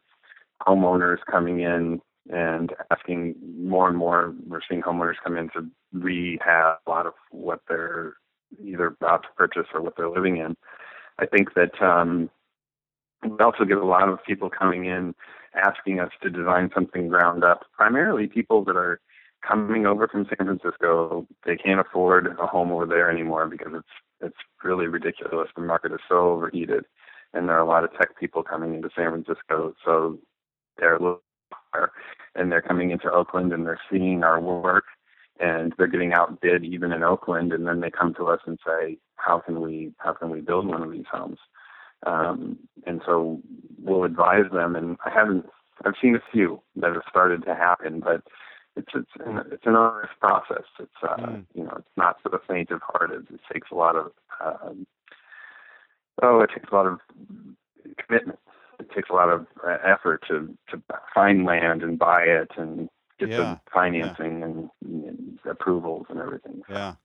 homeowners 0.67 1.17
coming 1.29 1.59
in 1.59 2.01
and 2.31 2.73
asking 2.91 3.35
more 3.57 3.87
and 3.87 3.97
more. 3.97 4.33
We're 4.47 4.61
seeing 4.67 4.81
homeowners 4.81 5.15
come 5.23 5.37
in 5.37 5.49
to 5.49 5.67
rehab 5.93 6.77
a 6.85 6.89
lot 6.89 7.05
of 7.05 7.13
what 7.31 7.61
they're 7.67 8.15
either 8.63 8.87
about 8.87 9.23
to 9.23 9.29
purchase 9.35 9.67
or 9.73 9.81
what 9.81 9.95
they're 9.97 10.09
living 10.09 10.37
in. 10.37 10.55
I 11.19 11.25
think 11.25 11.53
that 11.53 11.81
um, 11.81 12.29
we 13.23 13.37
also 13.39 13.63
get 13.65 13.77
a 13.77 13.85
lot 13.85 14.09
of 14.09 14.23
people 14.25 14.49
coming 14.49 14.85
in 14.85 15.15
asking 15.55 15.99
us 15.99 16.11
to 16.21 16.29
design 16.29 16.69
something 16.73 17.07
ground 17.07 17.43
up, 17.43 17.65
primarily 17.73 18.27
people 18.27 18.63
that 18.65 18.75
are 18.75 18.99
coming 19.47 19.85
over 19.85 20.07
from 20.07 20.25
San 20.25 20.45
Francisco. 20.45 21.27
They 21.45 21.55
can't 21.55 21.79
afford 21.79 22.35
a 22.39 22.47
home 22.47 22.71
over 22.71 22.85
there 22.85 23.09
anymore 23.09 23.47
because 23.47 23.73
it's 23.73 23.87
it's 24.21 24.37
really 24.63 24.87
ridiculous. 24.87 25.49
The 25.55 25.61
market 25.61 25.91
is 25.91 25.99
so 26.09 26.31
overheated, 26.31 26.85
and 27.33 27.47
there 27.47 27.55
are 27.55 27.63
a 27.63 27.67
lot 27.67 27.83
of 27.83 27.91
tech 27.93 28.17
people 28.19 28.43
coming 28.43 28.73
into 28.73 28.89
San 28.95 29.11
Francisco. 29.11 29.73
So 29.83 30.19
they're 30.77 30.99
and 32.35 32.51
they're 32.51 32.61
coming 32.61 32.91
into 32.91 33.11
Oakland 33.11 33.53
and 33.53 33.65
they're 33.65 33.79
seeing 33.91 34.23
our 34.23 34.39
work 34.39 34.85
and 35.39 35.73
they're 35.77 35.87
getting 35.87 36.13
outbid 36.13 36.63
even 36.63 36.91
in 36.91 37.03
Oakland 37.03 37.53
and 37.53 37.67
then 37.67 37.81
they 37.81 37.91
come 37.91 38.13
to 38.15 38.27
us 38.27 38.39
and 38.45 38.59
say, 38.65 38.97
How 39.15 39.39
can 39.39 39.61
we 39.61 39.93
how 39.97 40.13
can 40.13 40.29
we 40.29 40.41
build 40.41 40.67
one 40.67 40.81
of 40.81 40.91
these 40.91 41.05
homes? 41.11 41.39
Um, 42.05 42.59
and 42.85 43.01
so 43.05 43.41
we'll 43.81 44.03
advise 44.03 44.51
them 44.51 44.75
and 44.75 44.97
I 45.05 45.09
haven't 45.09 45.45
I've 45.83 45.93
seen 46.01 46.15
a 46.15 46.31
few 46.31 46.61
that 46.77 46.93
have 46.93 47.03
started 47.09 47.43
to 47.45 47.55
happen, 47.55 47.99
but 47.99 48.21
it's 48.75 48.91
it's 48.93 49.11
an, 49.25 49.41
it's 49.51 49.65
an 49.65 49.75
honest 49.75 50.13
process. 50.19 50.63
It's 50.79 50.91
uh, 51.03 51.17
mm. 51.17 51.45
you 51.53 51.63
know 51.63 51.73
it's 51.77 51.97
not 51.97 52.17
for 52.21 52.29
the 52.29 52.39
faint 52.47 52.71
of 52.71 52.81
heart. 52.81 53.11
It, 53.11 53.33
it 53.33 53.39
takes 53.51 53.69
a 53.71 53.75
lot 53.75 53.95
of 53.95 54.11
um, 54.43 54.85
oh, 56.21 56.41
it 56.41 56.49
takes 56.53 56.71
a 56.71 56.75
lot 56.75 56.87
of 56.87 56.99
commitment 57.97 58.39
it 58.79 58.91
takes 58.91 59.09
a 59.09 59.13
lot 59.13 59.29
of 59.29 59.47
uh, 59.65 59.77
effort 59.85 60.23
to 60.27 60.55
to 60.69 60.81
find 61.13 61.45
land 61.45 61.83
and 61.83 61.97
buy 61.97 62.23
it 62.23 62.51
and 62.57 62.89
get 63.19 63.29
yeah. 63.29 63.37
the 63.37 63.59
financing 63.73 64.39
yeah. 64.39 64.45
and, 64.45 64.69
and, 64.83 65.39
approvals 65.49 66.05
and 66.09 66.19
everything. 66.19 66.61
Yeah. 66.69 66.95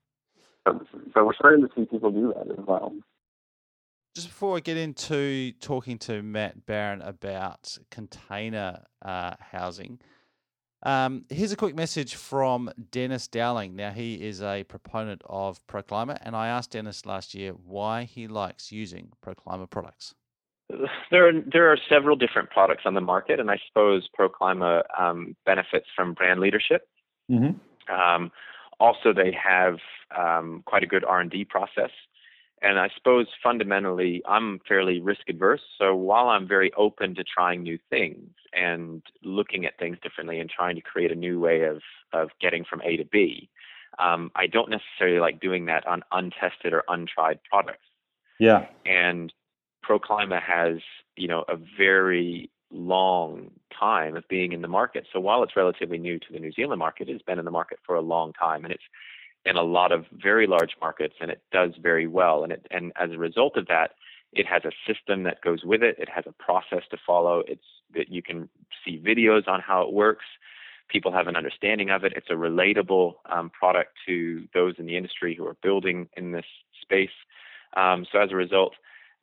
So, 0.67 0.81
so 1.15 1.25
we're 1.25 1.35
starting 1.35 1.67
to 1.67 1.69
see 1.75 1.85
people 1.85 2.11
do 2.11 2.33
that 2.37 2.51
as 2.51 2.65
well. 2.67 2.93
Just 4.15 4.29
before 4.29 4.57
I 4.57 4.61
get 4.61 4.77
into 4.77 5.53
talking 5.61 5.99
to 6.01 6.23
Matt 6.23 6.67
Baran 6.67 7.01
about 7.03 7.79
container 7.91 8.83
uh, 9.03 9.35
housing, 9.39 10.01
um, 10.83 11.27
here's 11.29 11.53
a 11.53 11.57
quick 11.57 11.77
message 11.77 12.15
from 12.15 12.73
Dennis 12.91 13.29
Dowling. 13.29 13.77
Now, 13.77 13.91
he 13.91 14.15
is 14.15 14.43
a 14.43 14.65
proponent 14.65 15.23
of 15.27 15.65
ProClima, 15.67 16.19
and 16.23 16.35
I 16.35 16.49
asked 16.49 16.73
Dennis 16.73 17.07
last 17.07 17.35
year 17.35 17.53
why 17.53 18.05
he 18.05 18.27
likes 18.27 18.73
using 18.73 19.13
ProClima 19.25 19.69
products 19.69 20.15
there 21.11 21.29
are 21.29 21.33
there 21.53 21.73
are 21.73 21.79
several 21.89 22.17
different 22.17 22.51
products 22.51 22.83
on 22.85 22.95
the 22.95 23.01
market, 23.01 23.41
and 23.41 23.51
I 23.51 23.59
suppose 23.69 24.09
ProClima 24.19 24.83
um, 24.99 25.37
benefits 25.47 25.87
from 25.95 26.15
brand 26.15 26.41
leadership. 26.41 26.89
Mm-hmm. 27.31 27.93
Um, 27.93 28.33
also, 28.79 29.13
they 29.13 29.33
have 29.33 29.79
um, 30.17 30.63
quite 30.67 30.83
a 30.83 30.87
good 30.87 31.05
R 31.05 31.21
and 31.21 31.31
D 31.31 31.45
process, 31.45 31.91
and 32.63 32.79
I 32.79 32.89
suppose 32.97 33.27
fundamentally, 33.43 34.23
I'm 34.29 34.61
fairly 34.67 35.01
risk 35.01 35.23
adverse. 35.29 35.63
So 35.79 35.95
while 35.95 36.29
I'm 36.29 36.47
very 36.47 36.73
open 36.77 37.15
to 37.17 37.25
trying 37.25 37.63
new 37.63 37.79
things 37.89 38.31
and 38.53 39.03
looking 39.23 39.65
at 39.65 39.79
things 39.79 39.99
differently 40.03 40.41
and 40.41 40.51
trying 40.51 40.77
to 40.77 40.83
create 40.83 41.13
a 41.13 41.17
new 41.17 41.41
way 41.41 41.63
of 41.63 41.83
of 42.13 42.31
getting 42.41 42.65
from 42.65 42.83
A 42.83 42.97
to 42.97 43.05
B, 43.05 43.49
um, 43.99 44.31
I 44.35 44.47
don't 44.47 44.71
necessarily 44.71 45.21
like 45.21 45.41
doing 45.41 45.67
that 45.67 45.87
on 45.87 46.03
untested 46.13 46.73
or 46.73 46.85
untried 46.89 47.41
products. 47.51 47.85
Yeah, 48.39 48.67
and 48.87 49.33
ProClima 49.91 50.41
has, 50.41 50.79
you 51.17 51.27
know, 51.27 51.45
a 51.49 51.57
very 51.77 52.51
long 52.71 53.51
time 53.77 54.17
of 54.17 54.27
being 54.29 54.53
in 54.53 54.63
the 54.63 54.69
market. 54.69 55.07
So 55.13 55.19
while 55.19 55.43
it's 55.43 55.57
relatively 55.57 55.99
new 55.99 56.19
to 56.21 56.33
the 56.33 56.39
New 56.39 56.53
Zealand 56.53 56.79
market, 56.79 57.09
it's 57.09 57.23
been 57.23 57.39
in 57.39 57.45
the 57.45 57.51
market 57.51 57.79
for 57.85 57.97
a 57.97 58.01
long 58.01 58.33
time, 58.33 58.65
and 58.65 58.73
it's 58.73 58.83
in 59.45 59.57
a 59.57 59.63
lot 59.63 59.91
of 59.91 60.05
very 60.13 60.47
large 60.47 60.77
markets, 60.81 61.15
and 61.21 61.31
it 61.31 61.43
does 61.51 61.73
very 61.81 62.07
well. 62.07 62.45
And 62.45 62.53
it, 62.53 62.67
and 62.71 62.93
as 62.97 63.11
a 63.11 63.19
result 63.19 63.57
of 63.57 63.67
that, 63.67 63.93
it 64.33 64.47
has 64.47 64.63
a 64.65 64.71
system 64.87 65.25
that 65.25 65.41
goes 65.41 65.65
with 65.65 65.83
it. 65.83 65.97
It 65.99 66.09
has 66.09 66.25
a 66.27 66.33
process 66.33 66.83
to 66.91 66.99
follow. 67.05 67.43
It's 67.49 67.65
that 67.95 68.11
you 68.11 68.23
can 68.23 68.49
see 68.85 69.03
videos 69.05 69.49
on 69.49 69.61
how 69.61 69.83
it 69.83 69.93
works. 69.93 70.25
People 70.89 71.11
have 71.13 71.27
an 71.27 71.37
understanding 71.37 71.91
of 71.91 72.05
it. 72.05 72.13
It's 72.15 72.31
a 72.31 72.35
relatable 72.35 73.15
um, 73.29 73.51
product 73.51 73.93
to 74.07 74.47
those 74.55 74.75
in 74.79 74.87
the 74.87 74.97
industry 74.97 75.35
who 75.35 75.47
are 75.47 75.57
building 75.63 76.09
in 76.17 76.31
this 76.31 76.45
space. 76.81 77.11
Um, 77.77 78.07
so 78.13 78.21
as 78.21 78.31
a 78.31 78.37
result, 78.37 78.75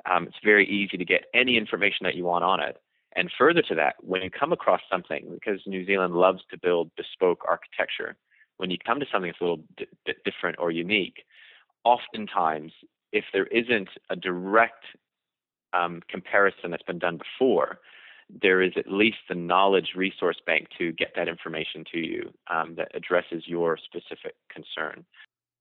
um, 0.09 0.27
it's 0.27 0.37
very 0.43 0.67
easy 0.67 0.97
to 0.97 1.05
get 1.05 1.25
any 1.33 1.57
information 1.57 2.03
that 2.03 2.15
you 2.15 2.23
want 2.25 2.43
on 2.43 2.59
it. 2.59 2.81
And 3.15 3.31
further 3.37 3.61
to 3.63 3.75
that, 3.75 3.95
when 4.01 4.21
you 4.21 4.29
come 4.29 4.53
across 4.53 4.81
something, 4.91 5.27
because 5.33 5.59
New 5.65 5.85
Zealand 5.85 6.13
loves 6.13 6.41
to 6.51 6.57
build 6.57 6.91
bespoke 6.95 7.43
architecture, 7.47 8.15
when 8.57 8.69
you 8.69 8.77
come 8.85 8.99
to 8.99 9.05
something 9.11 9.29
that's 9.31 9.41
a 9.41 9.43
little 9.43 9.63
d- 9.75 9.87
bit 10.05 10.17
different 10.23 10.57
or 10.59 10.71
unique, 10.71 11.23
oftentimes, 11.83 12.71
if 13.11 13.25
there 13.33 13.47
isn't 13.47 13.89
a 14.09 14.15
direct 14.15 14.85
um, 15.73 16.01
comparison 16.09 16.71
that's 16.71 16.83
been 16.83 16.99
done 16.99 17.17
before, 17.17 17.79
there 18.41 18.61
is 18.61 18.73
at 18.75 18.91
least 18.91 19.17
the 19.29 19.35
knowledge 19.35 19.91
resource 19.95 20.37
bank 20.45 20.67
to 20.77 20.91
get 20.91 21.13
that 21.15 21.27
information 21.27 21.85
to 21.91 21.99
you 21.99 22.33
um, 22.51 22.75
that 22.75 22.89
addresses 22.93 23.43
your 23.47 23.77
specific 23.77 24.35
concern. 24.53 25.05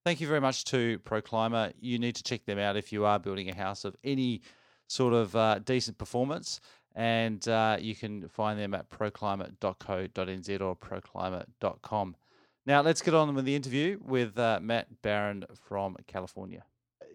Thank 0.06 0.20
you 0.20 0.28
very 0.28 0.40
much 0.40 0.62
to 0.66 1.00
ProClima. 1.00 1.72
You 1.80 1.98
need 1.98 2.14
to 2.14 2.22
check 2.22 2.46
them 2.46 2.60
out 2.60 2.76
if 2.76 2.92
you 2.92 3.04
are 3.04 3.18
building 3.18 3.50
a 3.50 3.56
house 3.56 3.84
of 3.84 3.96
any 4.04 4.40
sort 4.86 5.12
of 5.12 5.34
uh, 5.34 5.58
decent 5.58 5.98
performance. 5.98 6.60
And 6.94 7.46
uh, 7.48 7.78
you 7.80 7.96
can 7.96 8.28
find 8.28 8.56
them 8.56 8.72
at 8.72 8.88
proclima.co.nz 8.88 10.60
or 10.60 10.76
proclima.com. 10.76 12.14
Now, 12.66 12.82
let's 12.82 13.02
get 13.02 13.14
on 13.14 13.34
with 13.34 13.46
the 13.46 13.56
interview 13.56 13.98
with 14.00 14.38
uh, 14.38 14.60
Matt 14.62 15.02
Baran 15.02 15.44
from 15.60 15.96
California. 16.06 16.62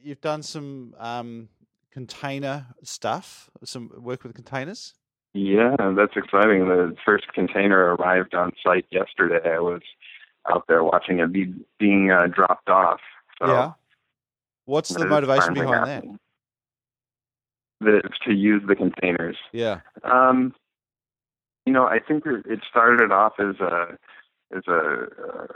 You've 0.03 0.19
done 0.19 0.43
some 0.43 0.93
um, 0.99 1.47
container 1.93 2.65
stuff, 2.83 3.49
some 3.63 3.89
work 3.99 4.25
with 4.25 4.33
containers. 4.33 4.95
Yeah, 5.33 5.77
that's 5.95 6.17
exciting. 6.17 6.67
The 6.67 6.93
first 7.05 7.31
container 7.33 7.95
arrived 7.95 8.35
on 8.35 8.51
site 8.61 8.85
yesterday. 8.91 9.39
I 9.45 9.59
was 9.59 9.81
out 10.49 10.65
there 10.67 10.83
watching 10.83 11.19
it 11.19 11.31
be 11.31 11.53
being 11.79 12.11
uh, 12.11 12.27
dropped 12.27 12.69
off. 12.69 12.99
So 13.39 13.47
yeah. 13.47 13.71
What's 14.65 14.89
the 14.89 15.05
motivation 15.05 15.53
behind 15.53 15.87
happening. 15.87 16.19
that? 17.81 18.03
That 18.03 18.11
to 18.25 18.33
use 18.33 18.61
the 18.67 18.75
containers. 18.75 19.37
Yeah. 19.51 19.81
Um, 20.03 20.53
you 21.65 21.73
know, 21.73 21.85
I 21.85 21.99
think 21.99 22.23
it 22.25 22.59
started 22.69 23.11
off 23.11 23.33
as 23.39 23.59
a 23.59 23.97
as 24.55 24.63
a, 24.67 25.07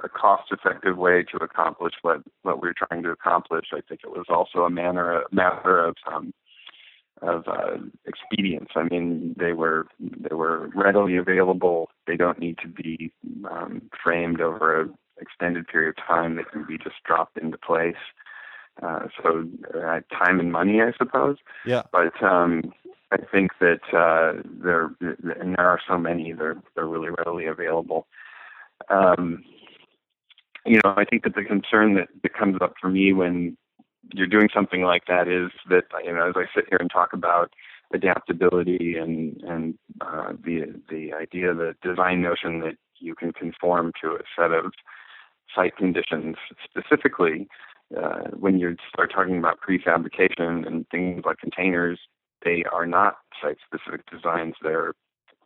a 0.03 0.09
cost-effective 0.09 0.97
way 0.97 1.23
to 1.23 1.37
accomplish 1.37 1.93
what 2.01 2.21
what 2.43 2.61
we 2.61 2.69
were 2.69 2.75
trying 2.75 3.03
to 3.03 3.11
accomplish. 3.11 3.67
I 3.73 3.81
think 3.87 4.01
it 4.03 4.09
was 4.09 4.25
also 4.29 4.65
a 4.65 4.69
manner 4.69 5.21
a 5.21 5.25
matter 5.31 5.83
of 5.83 5.95
um, 6.11 6.33
of 7.21 7.47
uh, 7.47 7.77
expedience. 8.07 8.69
I 8.75 8.83
mean, 8.83 9.35
they 9.37 9.53
were 9.53 9.87
they 9.99 10.35
were 10.35 10.69
readily 10.75 11.17
available. 11.17 11.89
They 12.07 12.17
don't 12.17 12.39
need 12.39 12.57
to 12.61 12.67
be 12.67 13.11
um, 13.49 13.83
framed 14.03 14.41
over 14.41 14.81
an 14.81 14.93
extended 15.19 15.67
period 15.67 15.95
of 15.97 16.05
time. 16.05 16.35
They 16.35 16.43
can 16.43 16.65
be 16.65 16.77
just 16.77 16.95
dropped 17.05 17.37
into 17.37 17.57
place. 17.57 17.95
Uh, 18.83 19.07
so 19.23 19.47
uh, 19.73 20.01
time 20.11 20.39
and 20.39 20.51
money, 20.51 20.81
I 20.81 20.91
suppose. 20.97 21.37
Yeah. 21.65 21.83
But 21.93 22.21
um, 22.21 22.73
I 23.11 23.17
think 23.31 23.51
that 23.61 23.79
uh, 23.93 24.41
there 24.61 24.89
and 24.99 25.55
there 25.55 25.67
are 25.67 25.79
so 25.87 25.97
many. 25.97 26.33
They're 26.33 26.61
they're 26.75 26.87
really 26.87 27.09
readily 27.09 27.45
available. 27.45 28.07
Um, 28.89 29.43
you 30.65 30.81
know, 30.83 30.93
I 30.97 31.05
think 31.05 31.23
that 31.23 31.35
the 31.35 31.43
concern 31.43 31.93
that, 31.95 32.09
that 32.23 32.33
comes 32.33 32.57
up 32.59 32.73
for 32.81 32.89
me 32.89 33.13
when 33.13 33.55
you're 34.13 34.27
doing 34.27 34.49
something 34.53 34.83
like 34.83 35.05
that 35.07 35.27
is 35.27 35.51
that 35.69 35.85
you 36.03 36.13
know 36.13 36.29
as 36.29 36.35
I 36.35 36.45
sit 36.53 36.65
here 36.69 36.77
and 36.79 36.89
talk 36.89 37.13
about 37.13 37.53
adaptability 37.93 38.95
and 38.97 39.41
and 39.43 39.77
uh, 40.01 40.33
the 40.43 40.73
the 40.89 41.13
idea 41.13 41.53
the 41.53 41.75
design 41.81 42.21
notion 42.21 42.59
that 42.61 42.77
you 42.99 43.15
can 43.15 43.31
conform 43.31 43.91
to 44.01 44.11
a 44.11 44.23
set 44.35 44.51
of 44.51 44.73
site 45.53 45.77
conditions 45.77 46.35
specifically 46.63 47.47
uh, 47.95 48.29
when 48.31 48.59
you 48.59 48.75
start 48.89 49.11
talking 49.13 49.37
about 49.37 49.59
prefabrication 49.61 50.65
and 50.65 50.87
things 50.89 51.23
like 51.25 51.37
containers 51.37 51.99
they 52.43 52.63
are 52.71 52.85
not 52.85 53.17
site 53.41 53.57
specific 53.65 54.01
designs 54.09 54.55
they're 54.61 54.93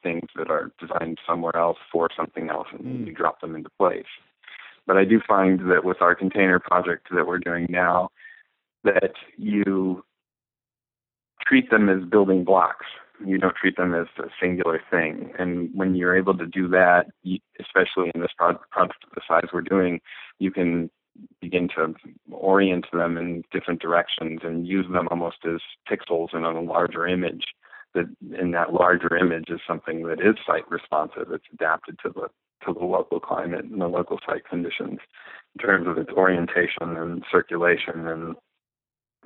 things 0.01 0.29
that 0.35 0.49
are 0.49 0.71
designed 0.79 1.17
somewhere 1.27 1.55
else 1.57 1.77
for 1.91 2.07
something 2.15 2.49
else 2.49 2.67
and 2.71 2.81
mm. 2.81 3.07
you 3.07 3.13
drop 3.13 3.41
them 3.41 3.55
into 3.55 3.69
place 3.77 4.05
but 4.87 4.97
I 4.97 5.03
do 5.03 5.21
find 5.27 5.59
that 5.71 5.83
with 5.83 6.01
our 6.01 6.15
container 6.15 6.57
project 6.57 7.09
that 7.13 7.27
we're 7.27 7.39
doing 7.39 7.67
now 7.69 8.09
that 8.83 9.13
you 9.37 10.03
treat 11.45 11.69
them 11.69 11.89
as 11.89 12.07
building 12.09 12.43
blocks. 12.43 12.85
You 13.25 13.37
don't 13.37 13.55
treat 13.55 13.75
them 13.75 13.93
as 13.93 14.07
a 14.17 14.29
singular 14.41 14.81
thing. 14.89 15.33
And 15.37 15.69
when 15.73 15.95
you're 15.95 16.15
able 16.15 16.37
to 16.37 16.45
do 16.45 16.69
that, 16.69 17.07
especially 17.59 18.11
in 18.15 18.21
this 18.21 18.31
project, 18.37 18.69
project 18.71 19.03
of 19.03 19.09
the 19.13 19.21
size 19.27 19.49
we're 19.51 19.61
doing, 19.61 19.99
you 20.39 20.51
can 20.51 20.89
begin 21.41 21.67
to 21.75 21.93
orient 22.31 22.85
them 22.93 23.17
in 23.17 23.43
different 23.51 23.81
directions 23.81 24.39
and 24.43 24.67
use 24.67 24.85
them 24.91 25.07
almost 25.11 25.37
as 25.45 25.59
pixels 25.89 26.33
in 26.33 26.43
a 26.43 26.61
larger 26.61 27.07
image. 27.07 27.43
That 27.95 28.05
in 28.39 28.51
that 28.51 28.71
larger 28.71 29.17
image 29.17 29.49
is 29.49 29.59
something 29.67 30.03
that 30.03 30.21
is 30.21 30.35
site 30.45 30.69
responsive. 30.69 31.31
It's 31.31 31.43
adapted 31.51 31.97
to 32.03 32.09
the 32.13 32.27
to 32.65 32.73
the 32.73 32.85
local 32.85 33.19
climate 33.19 33.65
and 33.65 33.81
the 33.81 33.87
local 33.87 34.19
site 34.27 34.47
conditions 34.47 34.99
in 35.55 35.65
terms 35.65 35.87
of 35.87 35.97
its 35.97 36.11
orientation 36.11 36.95
and 36.95 37.23
circulation 37.31 38.07
and 38.07 38.35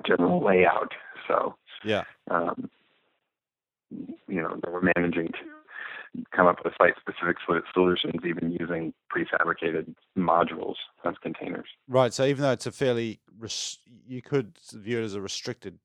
general 0.06 0.44
layout. 0.44 0.92
So 1.28 1.54
yeah, 1.84 2.04
um, 2.30 2.70
you 3.90 4.42
know, 4.42 4.58
we're 4.66 4.92
managing 4.96 5.28
to 5.28 6.24
come 6.34 6.46
up 6.46 6.58
with 6.64 6.74
site-specific 6.78 7.36
solutions, 7.72 8.20
even 8.24 8.52
using 8.52 8.92
prefabricated 9.14 9.94
modules 10.16 10.76
as 11.04 11.14
containers. 11.22 11.66
Right. 11.88 12.12
So 12.12 12.24
even 12.24 12.42
though 12.42 12.52
it's 12.52 12.66
a 12.66 12.72
fairly, 12.72 13.20
res- 13.38 13.78
you 14.06 14.22
could 14.22 14.56
view 14.72 15.00
it 15.00 15.04
as 15.04 15.14
a 15.14 15.20
restricted 15.20 15.78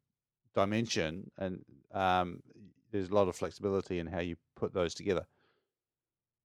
dimension, 0.53 1.31
and 1.37 1.63
um, 1.93 2.43
there's 2.91 3.09
a 3.09 3.15
lot 3.15 3.27
of 3.27 3.35
flexibility 3.35 3.99
in 3.99 4.07
how 4.07 4.19
you 4.19 4.35
put 4.55 4.73
those 4.73 4.93
together. 4.93 5.25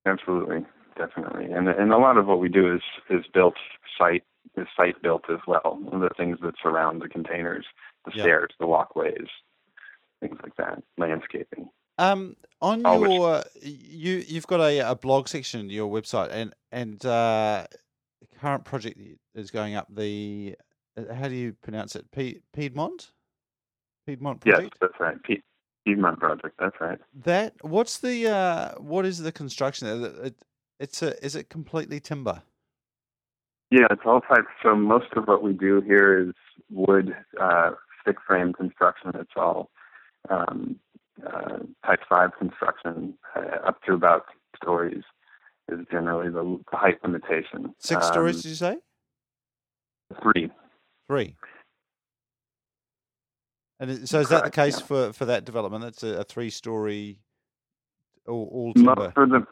Absolutely, 0.05 0.63
definitely, 0.97 1.45
and 1.45 1.67
and 1.67 1.91
a 1.91 1.97
lot 1.97 2.17
of 2.17 2.27
what 2.27 2.39
we 2.39 2.47
do 2.47 2.75
is 2.75 2.81
is 3.09 3.25
built 3.33 3.55
site 3.97 4.23
is 4.57 4.67
site 4.75 5.01
built 5.01 5.23
as 5.29 5.39
well. 5.47 5.79
The 5.91 6.09
things 6.17 6.37
that 6.41 6.55
surround 6.61 7.01
the 7.01 7.09
containers, 7.09 7.65
the 8.05 8.11
yeah. 8.15 8.23
stairs, 8.23 8.51
the 8.59 8.67
walkways, 8.67 9.27
things 10.19 10.37
like 10.43 10.55
that, 10.57 10.81
landscaping. 10.97 11.69
Um, 11.97 12.35
on 12.61 12.81
your 12.81 13.43
you 13.61 14.23
you've 14.27 14.47
got 14.47 14.59
a, 14.59 14.91
a 14.91 14.95
blog 14.95 15.27
section 15.27 15.61
on 15.61 15.69
your 15.69 15.89
website, 15.89 16.29
and 16.31 16.53
and 16.71 17.05
uh, 17.05 17.65
the 18.21 18.39
current 18.39 18.65
project 18.65 18.99
is 19.33 19.51
going 19.51 19.75
up. 19.75 19.87
The 19.89 20.55
uh, 20.97 21.13
how 21.13 21.27
do 21.27 21.35
you 21.35 21.53
pronounce 21.53 21.95
it? 21.95 22.05
Piedmont. 22.11 23.11
Piedmont 24.05 24.41
project. 24.41 24.73
Yes, 24.73 24.77
that's 24.81 24.99
right. 24.99 25.17
Piedmont 25.85 26.19
project. 26.19 26.55
That's 26.59 26.75
right. 26.81 26.99
That 27.23 27.53
what's 27.61 27.99
the 27.99 28.27
uh, 28.27 28.71
what 28.75 29.05
is 29.05 29.19
the 29.19 29.31
construction? 29.31 29.87
It, 30.23 30.35
it's 30.79 31.01
a 31.01 31.23
is 31.23 31.35
it 31.35 31.49
completely 31.49 31.99
timber? 31.99 32.41
Yeah, 33.71 33.87
it's 33.89 34.01
all 34.05 34.21
types. 34.21 34.47
So 34.63 34.75
most 34.75 35.13
of 35.15 35.25
what 35.25 35.43
we 35.43 35.53
do 35.53 35.81
here 35.81 36.29
is 36.29 36.33
wood 36.69 37.15
uh, 37.41 37.71
stick 38.01 38.17
frame 38.25 38.53
construction. 38.53 39.11
It's 39.15 39.31
all 39.35 39.69
um, 40.29 40.79
uh, 41.25 41.59
type 41.85 42.01
five 42.07 42.31
construction 42.37 43.15
uh, 43.35 43.67
up 43.67 43.81
to 43.83 43.93
about 43.93 44.25
stories 44.55 45.03
is 45.69 45.79
generally 45.91 46.29
the, 46.29 46.59
the 46.71 46.77
height 46.77 46.97
limitation. 47.03 47.73
Six 47.79 48.05
um, 48.05 48.11
stories, 48.11 48.43
did 48.43 48.49
you 48.49 48.55
say? 48.55 48.77
Three. 50.21 50.51
Three. 51.07 51.35
And 53.79 54.07
so 54.07 54.19
is 54.19 54.27
Correct, 54.27 54.29
that 54.29 54.43
the 54.45 54.51
case 54.51 54.79
yeah. 54.79 54.85
for, 54.85 55.13
for 55.13 55.25
that 55.25 55.43
development? 55.43 55.83
That's 55.83 56.03
a, 56.03 56.19
a 56.19 56.23
three 56.23 56.49
story 56.49 57.19
all, 58.27 58.49
all 58.51 58.73
timber. 58.73 59.11
For 59.13 59.25
the 59.25 59.45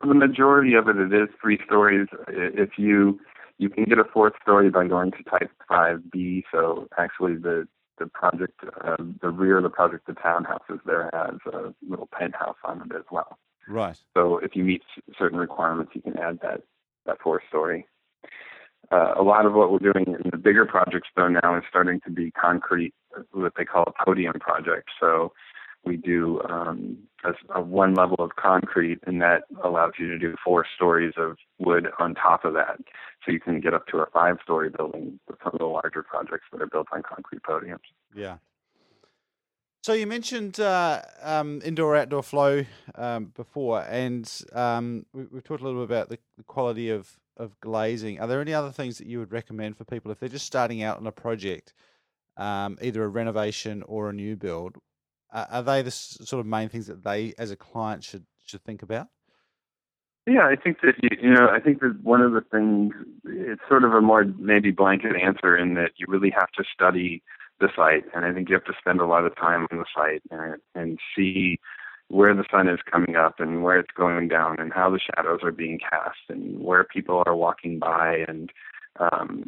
the 0.00 0.14
majority 0.14 0.74
of 0.74 0.88
it, 0.88 0.96
it 0.96 1.12
is 1.12 1.28
three 1.40 1.58
stories. 1.64 2.08
If 2.28 2.70
you 2.78 3.20
you 3.58 3.68
can 3.68 3.84
get 3.84 3.98
a 3.98 4.04
fourth 4.04 4.34
story 4.42 4.68
by 4.68 4.86
going 4.88 5.12
to 5.12 5.22
Type 5.24 5.50
5B. 5.70 6.44
So 6.52 6.88
actually, 6.98 7.36
the 7.36 7.68
the 7.98 8.06
project, 8.06 8.60
uh, 8.84 8.96
the 9.22 9.30
rear 9.30 9.58
of 9.58 9.62
the 9.62 9.70
project, 9.70 10.08
the 10.08 10.14
townhouses 10.14 10.80
there 10.84 11.08
has 11.12 11.36
a 11.52 11.72
little 11.88 12.08
penthouse 12.12 12.56
on 12.64 12.82
it 12.82 12.94
as 12.94 13.04
well. 13.12 13.38
Right. 13.68 13.96
So 14.16 14.38
if 14.38 14.56
you 14.56 14.64
meet 14.64 14.82
certain 15.16 15.38
requirements, 15.38 15.92
you 15.94 16.02
can 16.02 16.18
add 16.18 16.40
that 16.42 16.62
that 17.06 17.20
fourth 17.22 17.42
story. 17.48 17.86
Uh, 18.90 19.14
a 19.16 19.22
lot 19.22 19.46
of 19.46 19.54
what 19.54 19.72
we're 19.72 19.78
doing 19.78 20.06
in 20.06 20.30
the 20.30 20.36
bigger 20.36 20.66
projects, 20.66 21.08
though, 21.16 21.28
now 21.28 21.56
is 21.56 21.64
starting 21.68 22.00
to 22.00 22.10
be 22.10 22.30
concrete, 22.32 22.92
what 23.32 23.52
they 23.56 23.64
call 23.64 23.84
a 23.86 24.04
podium 24.04 24.34
project. 24.40 24.88
So 25.00 25.32
we 25.84 25.96
do 25.96 26.40
um, 26.48 26.98
a, 27.24 27.58
a, 27.58 27.60
one 27.60 27.94
level 27.94 28.16
of 28.18 28.36
concrete, 28.36 28.98
and 29.06 29.20
that 29.22 29.42
allows 29.62 29.92
you 29.98 30.08
to 30.08 30.18
do 30.18 30.34
four 30.44 30.66
stories 30.74 31.14
of 31.16 31.36
wood 31.58 31.88
on 31.98 32.14
top 32.14 32.44
of 32.44 32.54
that. 32.54 32.78
So 33.24 33.32
you 33.32 33.40
can 33.40 33.60
get 33.60 33.74
up 33.74 33.86
to 33.88 33.98
a 33.98 34.06
five 34.12 34.36
story 34.42 34.70
building 34.70 35.18
with 35.28 35.38
some 35.42 35.52
of 35.54 35.58
the 35.58 35.66
larger 35.66 36.02
projects 36.02 36.44
that 36.52 36.60
are 36.60 36.66
built 36.66 36.88
on 36.92 37.02
concrete 37.02 37.42
podiums. 37.42 37.78
Yeah. 38.14 38.36
So 39.82 39.92
you 39.92 40.06
mentioned 40.06 40.60
uh, 40.60 41.02
um, 41.22 41.60
indoor 41.62 41.94
outdoor 41.94 42.22
flow 42.22 42.64
um, 42.94 43.32
before, 43.34 43.84
and 43.86 44.30
um, 44.54 45.04
we, 45.12 45.24
have 45.34 45.44
talked 45.44 45.60
a 45.60 45.64
little 45.64 45.86
bit 45.86 45.94
about 45.94 46.08
the, 46.08 46.18
the 46.38 46.44
quality 46.44 46.88
of, 46.88 47.18
of 47.36 47.60
glazing. 47.60 48.18
Are 48.18 48.26
there 48.26 48.40
any 48.40 48.54
other 48.54 48.70
things 48.70 48.96
that 48.96 49.06
you 49.06 49.18
would 49.18 49.30
recommend 49.30 49.76
for 49.76 49.84
people 49.84 50.10
if 50.10 50.20
they're 50.20 50.30
just 50.30 50.46
starting 50.46 50.82
out 50.82 50.96
on 50.96 51.06
a 51.06 51.12
project, 51.12 51.74
um, 52.38 52.78
either 52.80 53.04
a 53.04 53.08
renovation 53.08 53.82
or 53.82 54.08
a 54.08 54.14
new 54.14 54.36
build? 54.36 54.78
Uh, 55.34 55.46
are 55.50 55.62
they 55.62 55.82
the 55.82 55.90
sort 55.90 56.40
of 56.40 56.46
main 56.46 56.68
things 56.68 56.86
that 56.86 57.02
they, 57.02 57.34
as 57.36 57.50
a 57.50 57.56
client, 57.56 58.04
should 58.04 58.24
should 58.46 58.62
think 58.62 58.82
about? 58.82 59.08
Yeah, 60.26 60.46
I 60.46 60.56
think 60.56 60.78
that 60.82 60.94
you, 61.02 61.30
know, 61.34 61.48
I 61.52 61.60
think 61.60 61.80
that 61.80 61.98
one 62.02 62.22
of 62.22 62.32
the 62.32 62.40
things 62.40 62.94
it's 63.24 63.60
sort 63.68 63.84
of 63.84 63.92
a 63.92 64.00
more 64.00 64.24
maybe 64.38 64.70
blanket 64.70 65.16
answer 65.20 65.56
in 65.56 65.74
that 65.74 65.90
you 65.96 66.06
really 66.08 66.30
have 66.30 66.50
to 66.56 66.64
study 66.72 67.22
the 67.60 67.68
site, 67.76 68.04
and 68.14 68.24
I 68.24 68.32
think 68.32 68.48
you 68.48 68.54
have 68.54 68.64
to 68.64 68.72
spend 68.78 69.00
a 69.00 69.06
lot 69.06 69.26
of 69.26 69.36
time 69.36 69.66
on 69.70 69.78
the 69.78 69.84
site 69.94 70.22
and 70.30 70.60
and 70.74 70.98
see 71.14 71.58
where 72.08 72.34
the 72.34 72.44
sun 72.50 72.68
is 72.68 72.78
coming 72.90 73.16
up 73.16 73.40
and 73.40 73.64
where 73.64 73.78
it's 73.78 73.90
going 73.96 74.28
down 74.28 74.60
and 74.60 74.72
how 74.72 74.88
the 74.88 75.00
shadows 75.00 75.40
are 75.42 75.50
being 75.50 75.78
cast 75.78 76.18
and 76.28 76.60
where 76.62 76.84
people 76.84 77.22
are 77.26 77.34
walking 77.34 77.78
by 77.78 78.24
and 78.28 78.50
um, 79.00 79.42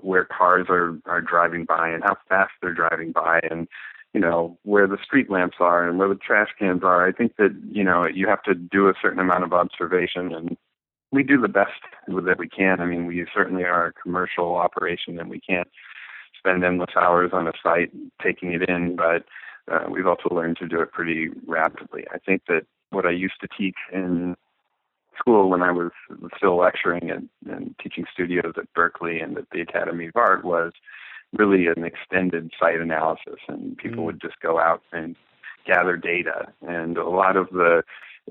where 0.00 0.24
cars 0.24 0.66
are 0.68 0.98
are 1.06 1.20
driving 1.20 1.64
by 1.64 1.88
and 1.88 2.04
how 2.04 2.16
fast 2.28 2.52
they're 2.62 2.72
driving 2.72 3.12
by 3.12 3.40
and 3.50 3.66
you 4.14 4.20
know 4.20 4.58
where 4.62 4.86
the 4.86 4.98
street 5.02 5.30
lamps 5.30 5.56
are 5.60 5.88
and 5.88 5.98
where 5.98 6.08
the 6.08 6.14
trash 6.14 6.50
cans 6.58 6.82
are. 6.82 7.06
I 7.06 7.12
think 7.12 7.36
that 7.36 7.54
you 7.70 7.84
know 7.84 8.06
you 8.06 8.26
have 8.28 8.42
to 8.44 8.54
do 8.54 8.88
a 8.88 8.94
certain 9.00 9.20
amount 9.20 9.44
of 9.44 9.52
observation, 9.52 10.34
and 10.34 10.56
we 11.10 11.22
do 11.22 11.40
the 11.40 11.48
best 11.48 11.80
that 12.08 12.38
we 12.38 12.48
can. 12.48 12.80
I 12.80 12.86
mean, 12.86 13.06
we 13.06 13.26
certainly 13.34 13.64
are 13.64 13.86
a 13.86 13.92
commercial 13.92 14.56
operation, 14.56 15.18
and 15.18 15.30
we 15.30 15.40
can't 15.40 15.68
spend 16.38 16.64
endless 16.64 16.96
hours 16.96 17.30
on 17.32 17.46
a 17.46 17.52
site 17.62 17.92
taking 18.22 18.52
it 18.52 18.68
in, 18.68 18.96
but 18.96 19.24
uh, 19.70 19.88
we've 19.88 20.06
also 20.06 20.28
learned 20.34 20.56
to 20.56 20.66
do 20.66 20.80
it 20.80 20.90
pretty 20.90 21.28
rapidly. 21.46 22.04
I 22.12 22.18
think 22.18 22.42
that 22.48 22.66
what 22.90 23.06
I 23.06 23.10
used 23.10 23.40
to 23.40 23.48
teach 23.56 23.76
in 23.92 24.36
school 25.18 25.50
when 25.50 25.62
I 25.62 25.70
was 25.70 25.90
still 26.36 26.56
lecturing 26.56 27.10
and, 27.10 27.28
and 27.48 27.74
teaching 27.82 28.04
studios 28.12 28.54
at 28.56 28.72
Berkeley 28.74 29.20
and 29.20 29.38
at 29.38 29.44
the 29.52 29.60
Academy 29.60 30.06
of 30.06 30.16
Art 30.16 30.44
was 30.44 30.72
really 31.32 31.66
an 31.66 31.84
extended 31.84 32.52
site 32.58 32.80
analysis, 32.80 33.40
and 33.48 33.76
people 33.76 34.02
mm. 34.02 34.06
would 34.06 34.20
just 34.20 34.40
go 34.40 34.58
out 34.58 34.82
and 34.92 35.16
gather 35.66 35.96
data. 35.96 36.52
And 36.66 36.98
a 36.98 37.08
lot 37.08 37.36
of 37.36 37.48
the, 37.50 37.82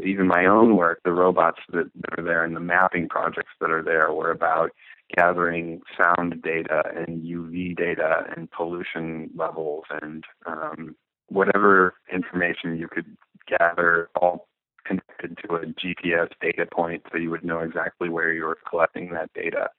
even 0.03 0.27
my 0.27 0.45
own 0.45 0.75
work, 0.75 1.01
the 1.03 1.11
robots 1.11 1.59
that, 1.71 1.89
that 1.95 2.19
are 2.19 2.23
there 2.23 2.43
and 2.43 2.55
the 2.55 2.61
mapping 2.61 3.09
projects 3.09 3.51
that 3.59 3.71
are 3.71 3.83
there 3.83 4.11
were 4.13 4.31
about 4.31 4.71
gathering 5.15 5.81
sound 5.97 6.41
data 6.41 6.83
and 6.95 7.23
UV 7.23 7.75
data 7.75 8.25
and 8.35 8.49
pollution 8.51 9.29
levels 9.35 9.83
and 10.01 10.23
um, 10.45 10.95
whatever 11.27 11.95
information 12.13 12.77
you 12.77 12.87
could 12.87 13.17
gather, 13.47 14.09
all 14.15 14.47
connected 14.85 15.37
to 15.37 15.55
a 15.55 15.65
GPS 15.65 16.29
data 16.41 16.65
point 16.71 17.03
so 17.11 17.17
you 17.17 17.29
would 17.29 17.43
know 17.43 17.59
exactly 17.59 18.09
where 18.09 18.33
you 18.33 18.43
were 18.43 18.57
collecting 18.69 19.11
that 19.11 19.31
data, 19.33 19.69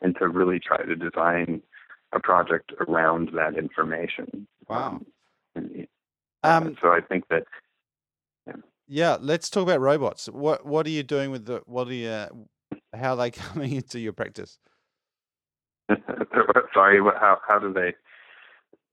and 0.00 0.16
to 0.18 0.28
really 0.28 0.58
try 0.58 0.82
to 0.84 0.94
design 0.94 1.62
a 2.12 2.20
project 2.20 2.72
around 2.88 3.30
that 3.34 3.56
information. 3.58 4.46
Wow. 4.68 5.00
Um, 5.56 5.86
um, 6.42 6.76
so 6.80 6.88
I 6.88 7.00
think 7.00 7.24
that. 7.28 7.44
Yeah. 8.46 8.54
yeah. 8.86 9.16
let's 9.20 9.50
talk 9.50 9.62
about 9.62 9.80
robots. 9.80 10.26
What 10.26 10.64
What 10.66 10.86
are 10.86 10.90
you 10.90 11.02
doing 11.02 11.30
with 11.30 11.46
the? 11.46 11.62
What 11.66 11.88
are 11.88 11.94
you? 11.94 12.26
How 12.94 13.14
are 13.14 13.16
they 13.16 13.30
coming 13.32 13.72
into 13.72 13.98
your 13.98 14.12
practice? 14.12 14.58
Sorry, 16.74 16.98
how 16.98 17.38
how 17.46 17.58
do 17.58 17.72
they? 17.72 17.94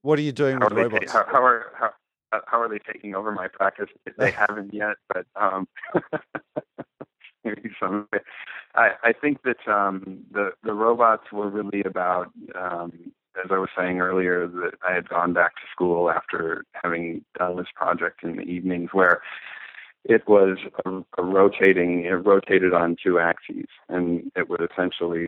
What 0.02 0.18
are 0.18 0.22
you 0.22 0.32
doing 0.32 0.58
with 0.58 0.72
robots? 0.72 1.12
Ta- 1.12 1.24
how, 1.26 1.32
how, 1.32 1.44
are 1.44 1.64
how, 1.78 2.40
how 2.46 2.60
are 2.60 2.68
they 2.68 2.78
taking 2.78 3.14
over 3.14 3.32
my 3.32 3.48
practice? 3.48 3.88
They 4.18 4.30
haven't 4.48 4.74
yet, 4.74 4.96
but 5.08 5.26
um, 5.34 5.66
some. 7.80 8.08
I, 8.74 8.90
I 9.02 9.12
think 9.12 9.42
that 9.42 9.68
um, 9.72 10.24
the 10.32 10.50
the 10.62 10.72
robots 10.72 11.24
were 11.32 11.48
really 11.48 11.82
about, 11.84 12.30
um, 12.54 12.92
as 13.42 13.50
I 13.50 13.58
was 13.58 13.68
saying 13.76 14.00
earlier, 14.00 14.46
that 14.46 14.72
I 14.86 14.94
had 14.94 15.08
gone 15.08 15.32
back 15.32 15.54
to 15.56 15.62
school 15.72 16.10
after 16.10 16.64
having 16.82 17.24
done 17.38 17.56
this 17.56 17.66
project 17.74 18.22
in 18.22 18.36
the 18.36 18.42
evenings, 18.42 18.90
where 18.92 19.22
it 20.04 20.28
was 20.28 20.58
a, 20.84 21.02
a 21.18 21.22
rotating, 21.24 22.04
it 22.04 22.10
rotated 22.10 22.74
on 22.74 22.96
two 23.02 23.18
axes, 23.18 23.66
and 23.88 24.30
it 24.36 24.50
would 24.50 24.60
essentially 24.60 25.26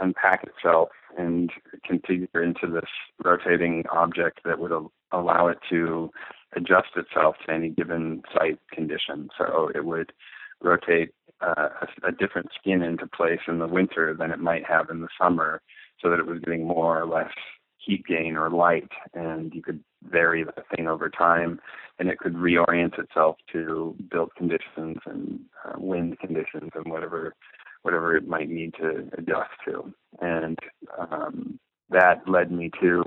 unpack 0.00 0.44
itself 0.46 0.90
and 1.16 1.50
configure 1.90 2.42
into 2.44 2.66
this 2.66 2.90
rotating 3.24 3.84
object 3.90 4.40
that 4.44 4.58
would 4.58 4.72
allow 5.12 5.48
it 5.48 5.58
to 5.70 6.10
adjust 6.54 6.88
itself 6.96 7.36
to 7.46 7.52
any 7.52 7.70
given 7.70 8.22
site 8.34 8.58
condition. 8.70 9.28
So 9.36 9.70
it 9.74 9.84
would 9.84 10.12
rotate 10.60 11.10
uh, 11.40 11.68
a, 12.06 12.12
different 12.12 12.48
skin 12.58 12.82
into 12.82 13.06
place 13.06 13.40
in 13.46 13.58
the 13.58 13.66
winter 13.66 14.14
than 14.18 14.30
it 14.30 14.40
might 14.40 14.64
have 14.64 14.90
in 14.90 15.00
the 15.00 15.08
summer, 15.20 15.60
so 16.00 16.10
that 16.10 16.18
it 16.18 16.26
was 16.26 16.40
getting 16.40 16.66
more 16.66 17.00
or 17.00 17.06
less 17.06 17.32
heat 17.78 18.04
gain 18.06 18.36
or 18.36 18.50
light, 18.50 18.90
and 19.14 19.54
you 19.54 19.62
could 19.62 19.82
vary 20.04 20.44
that 20.44 20.64
thing 20.74 20.86
over 20.88 21.08
time, 21.08 21.60
and 21.98 22.08
it 22.08 22.18
could 22.18 22.34
reorient 22.34 22.98
itself 22.98 23.36
to 23.52 23.96
build 24.10 24.34
conditions 24.36 24.98
and 25.06 25.40
uh, 25.64 25.74
wind 25.78 26.18
conditions 26.18 26.70
and 26.74 26.90
whatever 26.90 27.34
whatever 27.82 28.16
it 28.16 28.26
might 28.26 28.48
need 28.48 28.74
to 28.74 29.08
adjust 29.16 29.50
to. 29.64 29.92
And 30.20 30.58
um, 30.98 31.60
that 31.90 32.28
led 32.28 32.50
me 32.50 32.70
to 32.80 33.04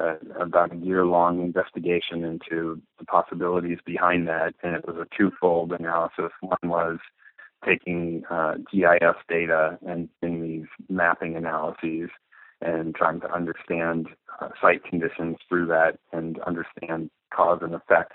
uh, 0.00 0.16
about 0.40 0.72
a 0.72 0.76
year 0.76 1.06
long 1.06 1.40
investigation 1.40 2.24
into 2.24 2.80
the 2.98 3.04
possibilities 3.06 3.78
behind 3.86 4.28
that, 4.28 4.54
and 4.62 4.74
it 4.74 4.86
was 4.86 4.96
a 4.96 5.16
twofold 5.16 5.72
analysis. 5.72 6.32
One 6.40 6.58
was 6.64 6.98
taking 7.64 8.24
uh, 8.30 8.54
GIS 8.70 9.16
data 9.28 9.78
and 9.86 10.08
in 10.22 10.42
these 10.42 10.66
mapping 10.88 11.36
analyses 11.36 12.10
and 12.60 12.94
trying 12.94 13.20
to 13.20 13.32
understand 13.32 14.08
uh, 14.40 14.48
site 14.60 14.84
conditions 14.84 15.36
through 15.48 15.66
that 15.66 15.98
and 16.12 16.40
understand 16.40 17.10
cause 17.34 17.60
and 17.62 17.74
effect 17.74 18.14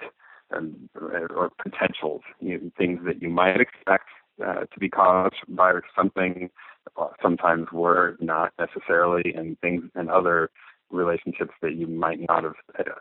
and, 0.52 0.90
or 0.96 1.52
potentials, 1.62 2.22
you 2.40 2.60
know, 2.60 2.72
things 2.78 3.00
that 3.06 3.22
you 3.22 3.30
might 3.30 3.60
expect 3.60 4.10
uh, 4.46 4.62
to 4.72 4.80
be 4.80 4.90
caused 4.90 5.36
by 5.48 5.74
something, 5.96 6.50
uh, 6.98 7.08
sometimes 7.22 7.68
were 7.72 8.18
not 8.20 8.52
necessarily, 8.60 9.34
and 9.36 9.60
things 9.60 9.84
and 9.96 10.10
other 10.10 10.50
relationships 10.92 11.54
that 11.62 11.76
you 11.76 11.88
might 11.88 12.20
not 12.28 12.44
have 12.44 12.54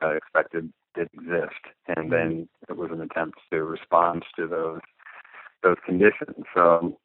uh, 0.02 0.08
expected 0.10 0.72
did 0.94 1.08
exist. 1.14 1.60
And 1.88 2.12
then 2.12 2.48
it 2.68 2.76
was 2.76 2.90
an 2.90 3.00
attempt 3.00 3.38
to 3.50 3.64
respond 3.64 4.24
to 4.36 4.46
those 4.46 4.80
those 5.62 5.76
conditions. 5.84 6.44
So 6.54 6.98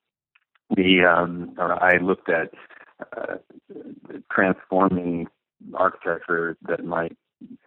we, 0.75 1.03
um, 1.05 1.53
I 1.59 1.97
looked 1.97 2.29
at 2.29 2.51
uh, 3.15 3.35
transforming 4.31 5.27
architecture 5.73 6.57
that 6.67 6.83
might, 6.85 7.15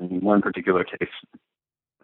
in 0.00 0.20
one 0.20 0.42
particular 0.42 0.84
case, 0.84 1.08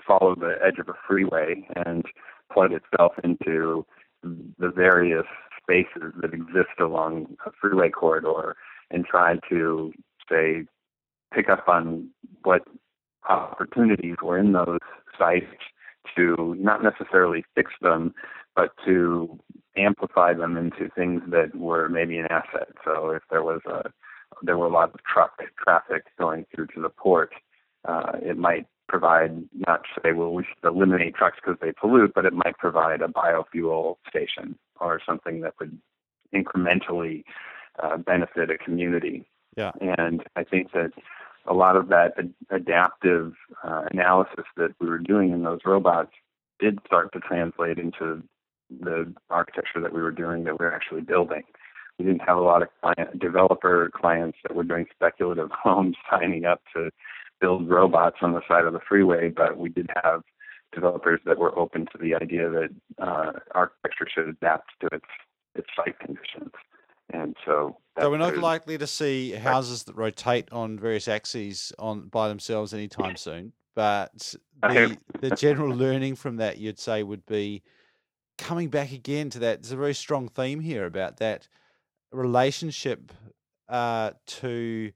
follow 0.07 0.35
the 0.35 0.55
edge 0.65 0.79
of 0.79 0.89
a 0.89 0.95
freeway 1.07 1.67
and 1.85 2.05
plug 2.53 2.73
itself 2.73 3.13
into 3.25 3.85
the 4.23 4.71
various 4.71 5.27
spaces 5.61 6.13
that 6.21 6.33
exist 6.33 6.79
along 6.81 7.37
a 7.45 7.51
freeway 7.61 7.91
corridor 7.91 8.57
and 8.91 9.05
try 9.05 9.37
to, 9.49 9.93
say, 10.31 10.65
pick 11.35 11.49
up 11.49 11.69
on 11.69 12.09
what 12.45 12.63
opportunities 13.29 14.17
were 14.23 14.39
in 14.39 14.53
those 14.53 14.79
sites 15.19 15.47
to 16.17 16.55
not 16.59 16.83
necessarily 16.83 17.45
fix 17.55 17.73
them, 17.81 18.15
but 18.55 18.71
to 18.85 19.39
amplify 19.77 20.33
them 20.33 20.57
into 20.57 20.89
things 20.95 21.23
that 21.29 21.55
were 21.55 21.89
maybe 21.89 22.19
an 22.19 22.27
asset. 22.31 22.69
So 22.85 23.11
if 23.11 23.23
there 23.31 23.43
was 23.43 23.61
a 23.67 23.91
there 24.43 24.59
were 24.59 24.67
a 24.67 24.73
lot 24.73 24.93
of 24.93 25.01
truck 25.05 25.41
traffic 25.63 26.05
going 26.19 26.47
through 26.55 26.67
to 26.69 26.81
the 26.81 26.89
port, 26.89 27.33
uh, 27.87 28.13
it 28.21 28.37
might 28.37 28.67
provide 28.89 29.45
not 29.55 29.83
say 30.03 30.13
well 30.13 30.33
we 30.33 30.45
should 30.45 30.69
eliminate 30.69 31.15
trucks 31.15 31.39
because 31.43 31.59
they 31.61 31.73
pollute, 31.73 32.13
but 32.15 32.25
it 32.25 32.33
might 32.33 32.59
provide 32.59 33.03
a 33.03 33.09
biofuel 33.09 33.97
station 34.09 34.59
or 34.81 35.01
something 35.05 35.41
that 35.41 35.55
would 35.61 35.79
incrementally 36.35 37.25
uh, 37.83 37.97
benefit 37.97 38.51
a 38.51 38.59
community. 38.59 39.27
Yeah. 39.57 39.73
And 39.81 40.23
I 40.37 40.45
think 40.45 40.73
that 40.73 40.93
a 41.49 41.55
lot 41.55 41.77
of 41.77 41.89
that 41.89 42.13
ad- 42.19 42.35
adaptive 42.51 43.33
uh, 43.65 43.85
analysis 43.91 44.45
that 44.57 44.75
we 44.81 44.89
were 44.89 44.99
doing 44.99 45.33
in 45.33 45.43
those 45.43 45.61
robots 45.65 46.13
did 46.59 46.79
start 46.87 47.13
to 47.13 47.21
translate 47.21 47.79
into 47.79 48.23
the 48.81 49.13
architecture 49.31 49.81
that 49.81 49.93
we 49.93 50.03
were 50.03 50.11
doing 50.11 50.45
that 50.45 50.59
we 50.59 50.67
are 50.67 50.75
actually 50.75 51.03
building. 51.03 51.43
We 51.99 52.05
didn't 52.05 52.23
have 52.27 52.37
a 52.37 52.43
lot 52.43 52.63
of 52.63 52.69
client, 52.81 53.19
developer 53.19 53.91
clients 53.95 54.39
that 54.43 54.55
were 54.55 54.65
doing 54.65 54.87
speculative 54.95 55.51
homes 55.63 55.97
signing 56.11 56.45
up 56.45 56.63
to 56.75 56.91
build 57.41 57.69
robots 57.69 58.17
on 58.23 58.33
the 58.33 58.41
side 58.49 58.65
of 58.65 58.73
the 58.73 58.81
freeway, 58.89 59.29
but 59.29 59.59
we 59.59 59.69
did 59.69 59.91
have 60.03 60.23
developers 60.73 61.21
that 61.25 61.39
were 61.39 61.57
open 61.59 61.87
to 61.87 61.99
the 61.99 62.15
idea 62.15 62.51
that 62.51 62.69
uh, 63.01 63.33
architecture 63.55 64.07
should 64.13 64.29
adapt 64.29 64.71
to 64.81 64.89
its 64.93 65.07
its 65.55 65.69
site 65.75 65.99
conditions. 65.99 66.53
And 67.11 67.37
so, 67.45 67.79
so 67.99 68.11
we're 68.11 68.19
not 68.19 68.37
likely 68.37 68.79
to 68.79 68.87
see 68.87 69.33
houses 69.33 69.85
that 69.85 69.97
rotate 69.97 70.53
on 70.53 70.79
various 70.79 71.09
axes 71.09 71.73
on 71.79 72.09
by 72.09 72.29
themselves 72.29 72.75
anytime 72.75 73.17
soon. 73.17 73.53
But 73.75 74.35
the, 74.63 74.97
the 75.21 75.31
general 75.37 75.75
learning 75.75 76.17
from 76.17 76.37
that, 76.37 76.59
you'd 76.59 76.79
say, 76.79 77.03
would 77.03 77.27
be 77.27 77.63
coming 78.39 78.69
back 78.69 78.93
again 78.93 79.31
to 79.31 79.39
that. 79.41 79.63
There's 79.63 79.73
a 79.73 79.77
very 79.77 79.95
strong 79.95 80.29
theme 80.29 80.61
here 80.61 80.87
about 80.87 81.19
that 81.19 81.47
relationship 82.11 83.13
uh, 83.69 84.13
to 84.27 84.93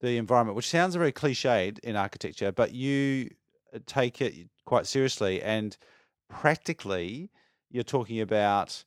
the 0.00 0.16
environment, 0.16 0.56
which 0.56 0.68
sounds 0.68 0.94
very 0.94 1.12
cliched 1.12 1.78
in 1.80 1.96
architecture, 1.96 2.52
but 2.52 2.72
you 2.72 3.30
uh, 3.74 3.78
take 3.86 4.20
it 4.20 4.34
quite 4.64 4.86
seriously 4.86 5.42
and 5.42 5.76
practically. 6.28 7.30
You're 7.70 7.84
talking 7.84 8.20
about 8.20 8.84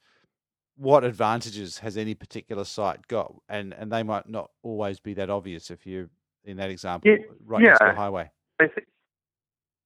what 0.79 1.03
advantages 1.03 1.77
has 1.79 1.97
any 1.97 2.15
particular 2.15 2.63
site 2.63 3.05
got, 3.07 3.35
and 3.49 3.73
and 3.73 3.91
they 3.91 4.01
might 4.01 4.29
not 4.29 4.49
always 4.63 4.99
be 4.99 5.13
that 5.15 5.29
obvious 5.29 5.69
if 5.69 5.85
you're 5.85 6.09
in 6.45 6.57
that 6.57 6.69
example 6.69 7.11
it, 7.11 7.29
right 7.45 7.61
yeah, 7.61 7.69
next 7.69 7.79
to 7.79 7.85
the 7.87 7.93
highway. 7.93 8.31
I 8.59 8.67
think 8.67 8.87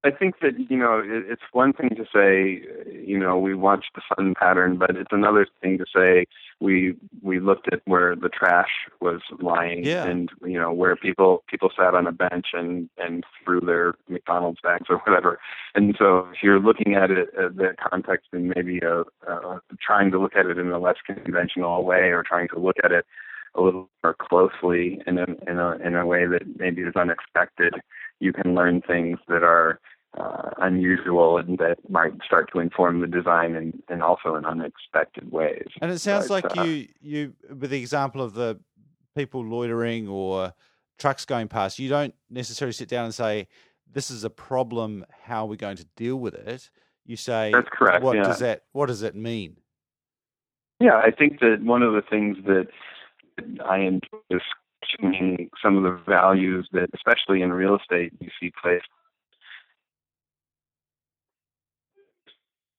I 0.05 0.11
think 0.11 0.39
that 0.41 0.53
you 0.69 0.77
know 0.77 1.01
it's 1.05 1.43
one 1.53 1.71
thing 1.71 1.91
to 1.91 2.03
say 2.13 2.61
you 2.91 3.17
know 3.17 3.37
we 3.37 3.55
watched 3.55 3.91
the 3.95 4.01
sun 4.15 4.33
pattern, 4.37 4.77
but 4.77 4.91
it's 4.91 5.11
another 5.11 5.47
thing 5.61 5.77
to 5.77 5.85
say 5.95 6.25
we 6.59 6.95
we 7.21 7.39
looked 7.39 7.71
at 7.71 7.81
where 7.85 8.13
the 8.15 8.27
trash 8.27 8.69
was 8.99 9.21
lying 9.39 9.85
yeah. 9.85 10.05
and 10.05 10.29
you 10.45 10.59
know 10.59 10.73
where 10.73 10.97
people 10.97 11.43
people 11.47 11.69
sat 11.77 11.95
on 11.95 12.05
a 12.05 12.11
bench 12.11 12.47
and 12.53 12.89
and 12.97 13.23
threw 13.45 13.61
their 13.61 13.93
McDonald's 14.09 14.59
bags 14.61 14.87
or 14.89 14.97
whatever. 14.99 15.39
And 15.73 15.95
so 15.97 16.27
if 16.33 16.43
you're 16.43 16.59
looking 16.59 16.95
at 16.95 17.09
it 17.09 17.29
at 17.41 17.55
the 17.55 17.73
context 17.89 18.27
in 18.33 18.51
maybe 18.55 18.79
a, 18.79 19.01
a 19.31 19.61
trying 19.81 20.11
to 20.11 20.19
look 20.19 20.35
at 20.35 20.47
it 20.47 20.57
in 20.57 20.69
a 20.69 20.79
less 20.79 20.97
conventional 21.05 21.85
way 21.85 22.11
or 22.11 22.23
trying 22.23 22.49
to 22.49 22.59
look 22.59 22.77
at 22.83 22.91
it 22.91 23.05
a 23.55 23.61
little 23.61 23.89
more 24.03 24.15
closely 24.19 25.01
in 25.07 25.17
a 25.17 25.25
in 25.47 25.59
a 25.59 25.71
in 25.85 25.95
a 25.95 26.05
way 26.05 26.25
that 26.25 26.41
maybe 26.57 26.81
is 26.81 26.95
unexpected, 26.95 27.75
you 28.19 28.33
can 28.33 28.55
learn 28.55 28.81
things 28.81 29.19
that 29.27 29.43
are 29.43 29.79
uh, 30.17 30.51
unusual 30.59 31.37
and 31.37 31.57
that 31.57 31.77
might 31.89 32.13
start 32.25 32.51
to 32.53 32.59
inform 32.59 33.01
the 33.01 33.07
design 33.07 33.55
and, 33.55 33.81
and 33.89 34.03
also 34.03 34.35
in 34.35 34.45
unexpected 34.45 35.31
ways. 35.31 35.65
And 35.81 35.91
it 35.91 35.99
sounds 35.99 36.27
but, 36.27 36.43
like 36.43 36.57
uh, 36.57 36.63
you 36.63 36.87
you 37.01 37.33
with 37.49 37.71
the 37.71 37.79
example 37.79 38.21
of 38.21 38.33
the 38.33 38.59
people 39.15 39.43
loitering 39.43 40.07
or 40.07 40.53
trucks 40.99 41.25
going 41.25 41.47
past, 41.47 41.79
you 41.79 41.89
don't 41.89 42.13
necessarily 42.29 42.73
sit 42.73 42.89
down 42.89 43.05
and 43.05 43.13
say, 43.13 43.47
This 43.91 44.11
is 44.11 44.23
a 44.23 44.29
problem, 44.29 45.05
how 45.23 45.45
are 45.45 45.47
we 45.47 45.57
going 45.57 45.77
to 45.77 45.85
deal 45.95 46.17
with 46.17 46.35
it? 46.35 46.69
You 47.05 47.15
say 47.15 47.51
That's 47.53 47.69
correct. 47.71 48.03
What 48.03 48.15
yeah. 48.15 48.23
does 48.23 48.39
that 48.39 48.63
what 48.71 48.87
does 48.87 49.01
that 49.01 49.15
mean? 49.15 49.57
Yeah, 50.79 50.97
I 50.97 51.11
think 51.11 51.39
that 51.39 51.61
one 51.63 51.81
of 51.81 51.93
the 51.93 52.01
things 52.01 52.37
that 52.45 52.67
I 53.65 53.77
enjoy 53.79 54.19
is 54.29 54.41
questioning 54.81 55.49
some 55.63 55.77
of 55.77 55.83
the 55.83 55.99
values 56.05 56.67
that, 56.73 56.89
especially 56.93 57.41
in 57.41 57.53
real 57.53 57.77
estate, 57.77 58.13
you 58.19 58.29
see 58.39 58.51
placed 58.61 58.87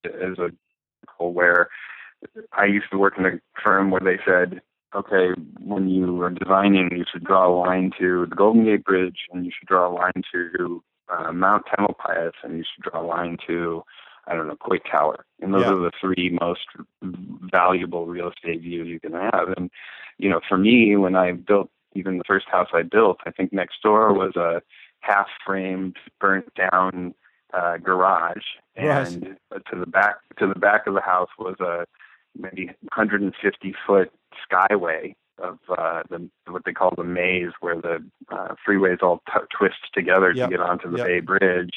as 0.07 0.39
a 0.39 0.51
where 1.23 1.69
I 2.53 2.65
used 2.65 2.87
to 2.91 2.99
work 2.99 3.15
in 3.19 3.27
a 3.27 3.41
firm 3.63 3.91
where 3.91 4.01
they 4.01 4.19
said, 4.25 4.61
okay, 4.95 5.41
when 5.61 5.89
you 5.89 6.21
are 6.23 6.31
designing, 6.31 6.91
you 6.93 7.05
should 7.11 7.25
draw 7.25 7.49
a 7.49 7.55
line 7.55 7.93
to 7.99 8.27
the 8.29 8.35
Golden 8.35 8.65
Gate 8.65 8.85
Bridge, 8.85 9.27
and 9.33 9.45
you 9.45 9.53
should 9.57 9.69
draw 9.69 9.89
a 9.89 9.93
line 9.93 10.23
to 10.33 10.83
uh, 11.09 11.33
Mount 11.33 11.65
Tamalpais, 11.67 12.33
and 12.43 12.57
you 12.59 12.65
should 12.65 12.91
draw 12.91 13.03
a 13.03 13.07
line 13.07 13.37
to 13.47 13.83
I 14.27 14.35
don't 14.35 14.49
know, 14.49 14.57
Coit 14.57 14.83
Tower. 14.91 15.27
And 15.41 15.53
those 15.53 15.65
Yeah. 15.67 15.75
are 15.75 15.81
the 15.81 15.93
three 16.01 16.37
most 16.41 16.67
valuable 17.03 18.07
real 18.07 18.31
estate 18.31 18.63
views 18.63 18.89
you 18.89 19.01
can 19.01 19.13
have. 19.13 19.51
And, 19.57 19.71
you 20.19 20.31
know, 20.31 20.41
for 20.49 20.57
me, 20.57 20.97
when 20.97 21.15
I 21.15 21.33
built 21.33 21.71
even 21.95 22.19
the 22.19 22.25
first 22.25 22.49
house 22.49 22.69
I 22.73 22.83
built, 22.83 23.19
I 23.27 23.31
think 23.31 23.53
next 23.53 23.83
door 23.83 24.13
was 24.13 24.35
a 24.37 24.63
half 25.01 25.29
framed, 25.45 25.97
burnt 26.21 26.53
down 26.55 27.15
uh, 27.55 27.77
garage. 27.79 28.45
And 28.77 29.37
to 29.71 29.79
the 29.79 29.87
back 29.87 30.17
to 30.39 30.47
the 30.47 30.59
back 30.59 30.87
of 30.87 30.95
the 30.95 31.01
house 31.01 31.29
was 31.39 31.57
a 31.61 31.87
maybe 32.37 32.67
150 32.67 33.75
foot 33.87 34.11
skyway 34.51 35.15
of 35.39 35.59
uh, 35.69 36.03
the 36.11 36.29
what 36.49 36.65
they 36.65 36.73
call 36.73 36.93
the 36.97 37.05
maze, 37.05 37.53
where 37.61 37.77
the 37.81 38.05
uh, 38.33 38.55
freeways 38.67 39.03
all 39.03 39.23
t- 39.33 39.41
twist 39.57 39.77
together 39.93 40.33
Yep. 40.33 40.51
to 40.51 40.57
get 40.57 40.61
onto 40.61 40.91
the 40.91 40.99
Yep. 40.99 41.07
Bay 41.07 41.21
Bridge 41.21 41.71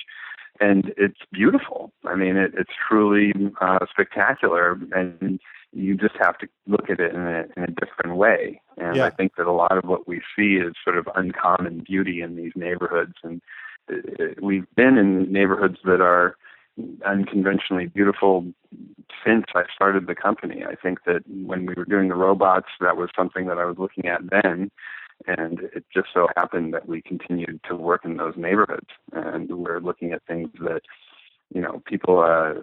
and 0.60 0.94
it's 0.98 1.20
beautiful. 1.32 1.92
I 2.06 2.16
mean, 2.16 2.36
it, 2.36 2.54
it's 2.58 2.72
truly 2.88 3.34
uh, 3.62 3.80
spectacular, 3.92 4.78
and 4.92 5.40
you 5.74 5.96
just 5.96 6.16
have 6.20 6.38
to 6.40 6.48
look 6.66 6.90
at 6.90 7.00
it 7.00 7.14
in 7.14 7.22
a, 7.22 7.46
in 7.56 7.64
a 7.64 7.68
different 7.68 8.18
way. 8.18 8.62
And 8.78 8.96
Yeah. 8.96 9.06
I 9.06 9.10
think 9.12 9.36
that 9.38 9.48
a 9.48 9.52
lot 9.52 9.78
of 9.78 9.84
what 9.86 10.08
we 10.08 10.22
see 10.36 10.56
is 10.56 10.74
sort 10.84 10.98
of 10.98 11.08
uncommon 11.16 11.84
beauty 11.86 12.22
in 12.22 12.36
these 12.36 12.54
neighborhoods, 12.56 13.14
and 13.24 13.42
we've 14.42 14.68
been 14.76 14.98
in 14.98 15.32
neighborhoods 15.32 15.78
that 15.86 16.02
are 16.02 16.38
unconventionally 17.06 17.88
beautiful 17.88 18.46
since 19.26 19.46
I 19.56 19.64
started 19.74 20.08
the 20.08 20.16
company. 20.16 20.64
I 20.64 20.76
think 20.76 21.00
that 21.06 21.24
when 21.28 21.66
we 21.66 21.74
were 21.76 21.86
doing 21.86 22.10
the 22.10 22.16
robots, 22.16 22.68
that 22.82 22.98
was 22.98 23.10
something 23.16 23.48
that 23.48 23.58
I 23.58 23.66
was 23.66 23.78
looking 23.78 24.06
at 24.06 24.22
then. 24.30 24.72
And 25.26 25.62
it 25.74 25.86
just 25.92 26.10
so 26.14 26.28
happened 26.36 26.74
that 26.74 26.88
we 26.88 27.02
continued 27.02 27.60
to 27.68 27.76
work 27.76 28.06
in 28.06 28.18
those 28.18 28.36
neighborhoods. 28.38 28.90
And 29.12 29.50
we're 29.50 29.80
looking 29.80 30.12
at 30.12 30.22
things 30.28 30.50
that, 30.60 30.82
you 31.54 31.62
know, 31.62 31.82
people 31.86 32.20
uh, 32.20 32.62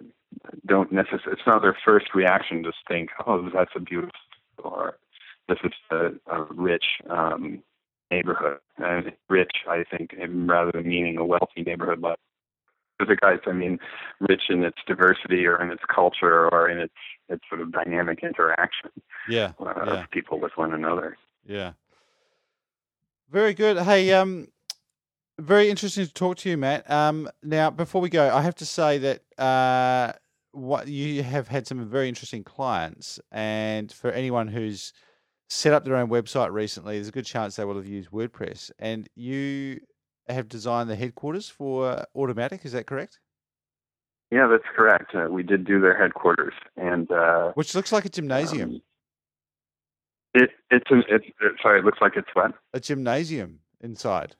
don't 0.65 0.91
necessarily, 0.91 1.33
it's 1.33 1.41
not 1.45 1.61
their 1.61 1.77
first 1.83 2.15
reaction 2.15 2.63
to 2.63 2.71
think, 2.87 3.09
oh, 3.27 3.49
that's 3.53 3.71
a 3.75 3.79
beautiful, 3.81 4.13
or 4.63 4.97
this 5.49 5.57
is 5.63 5.73
a, 5.91 6.11
a 6.31 6.43
rich 6.49 6.85
um, 7.09 7.61
neighborhood. 8.11 8.57
And 8.77 9.11
rich, 9.29 9.51
I 9.69 9.83
think, 9.89 10.15
rather 10.19 10.71
than 10.71 10.87
meaning 10.87 11.17
a 11.17 11.25
wealthy 11.25 11.63
neighborhood 11.65 12.01
like 12.01 12.17
Pacific 12.97 13.19
Heights, 13.21 13.43
I 13.47 13.51
mean 13.51 13.79
rich 14.19 14.43
in 14.49 14.63
its 14.63 14.77
diversity 14.87 15.45
or 15.45 15.61
in 15.61 15.71
its 15.71 15.83
culture 15.93 16.47
or 16.49 16.69
in 16.69 16.79
its 16.79 16.93
its 17.27 17.43
sort 17.49 17.61
of 17.61 17.71
dynamic 17.71 18.19
interaction. 18.23 18.91
Yeah, 19.27 19.51
uh, 19.59 19.73
yeah. 19.75 20.03
of 20.03 20.11
people 20.11 20.39
with 20.39 20.51
one 20.55 20.73
another. 20.73 21.17
Yeah. 21.45 21.73
Very 23.31 23.53
good. 23.53 23.77
Hey, 23.79 24.13
um, 24.13 24.47
very 25.39 25.69
interesting 25.69 26.05
to 26.05 26.13
talk 26.13 26.37
to 26.37 26.49
you, 26.49 26.57
Matt. 26.57 26.89
Um, 26.89 27.27
now 27.43 27.69
before 27.69 28.01
we 28.01 28.09
go, 28.09 28.33
I 28.33 28.41
have 28.41 28.55
to 28.55 28.65
say 28.65 28.97
that 28.99 29.21
uh, 29.41 30.13
what 30.51 30.87
you 30.87 31.23
have 31.23 31.47
had 31.47 31.67
some 31.67 31.85
very 31.89 32.07
interesting 32.07 32.43
clients, 32.43 33.19
and 33.31 33.91
for 33.91 34.11
anyone 34.11 34.47
who's 34.47 34.93
set 35.49 35.73
up 35.73 35.85
their 35.85 35.95
own 35.95 36.09
website 36.09 36.51
recently, 36.51 36.95
there's 36.95 37.07
a 37.07 37.11
good 37.11 37.25
chance 37.25 37.55
they 37.55 37.65
will 37.65 37.75
have 37.75 37.87
used 37.87 38.09
WordPress. 38.11 38.71
And 38.79 39.07
you 39.15 39.79
have 40.27 40.49
designed 40.49 40.89
the 40.89 40.95
headquarters 40.95 41.49
for 41.49 42.05
Automattic, 42.15 42.65
Is 42.65 42.71
that 42.71 42.87
correct? 42.87 43.19
Yeah, 44.31 44.47
that's 44.47 44.63
correct. 44.75 45.13
Uh, 45.13 45.27
we 45.29 45.43
did 45.43 45.65
do 45.65 45.79
their 45.79 45.97
headquarters, 45.97 46.53
and 46.75 47.09
uh, 47.11 47.51
which 47.53 47.75
looks 47.75 47.91
like 47.91 48.05
a 48.05 48.09
gymnasium. 48.09 48.69
Um, 48.69 48.81
it 50.33 50.49
it's 50.71 50.89
an 50.89 51.03
it's 51.07 51.25
it, 51.39 51.53
sorry, 51.61 51.79
it 51.79 51.85
looks 51.85 51.99
like 52.01 52.13
it's 52.15 52.27
what 52.33 52.53
a 52.73 52.79
gymnasium 52.79 53.59
inside. 53.81 54.35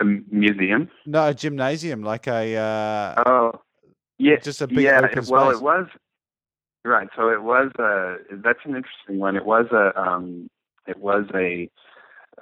A 0.00 0.04
museum? 0.04 0.90
No, 1.06 1.28
a 1.28 1.34
gymnasium, 1.34 2.02
like 2.02 2.28
a. 2.28 2.56
Uh, 2.56 3.22
oh, 3.26 3.52
yeah, 4.18 4.36
just 4.36 4.60
a 4.60 4.68
big 4.68 4.80
yeah. 4.80 5.00
Well, 5.00 5.50
space. 5.50 5.56
it 5.56 5.62
was 5.62 5.86
right. 6.88 7.08
So 7.16 7.28
it 7.28 7.42
was 7.42 7.70
a. 7.78 8.16
That's 8.30 8.60
an 8.64 8.76
interesting 8.76 9.18
one. 9.18 9.36
It 9.36 9.44
was 9.44 9.66
a. 9.72 9.98
Um, 10.00 10.48
it 10.86 10.98
was 10.98 11.26
a 11.34 11.70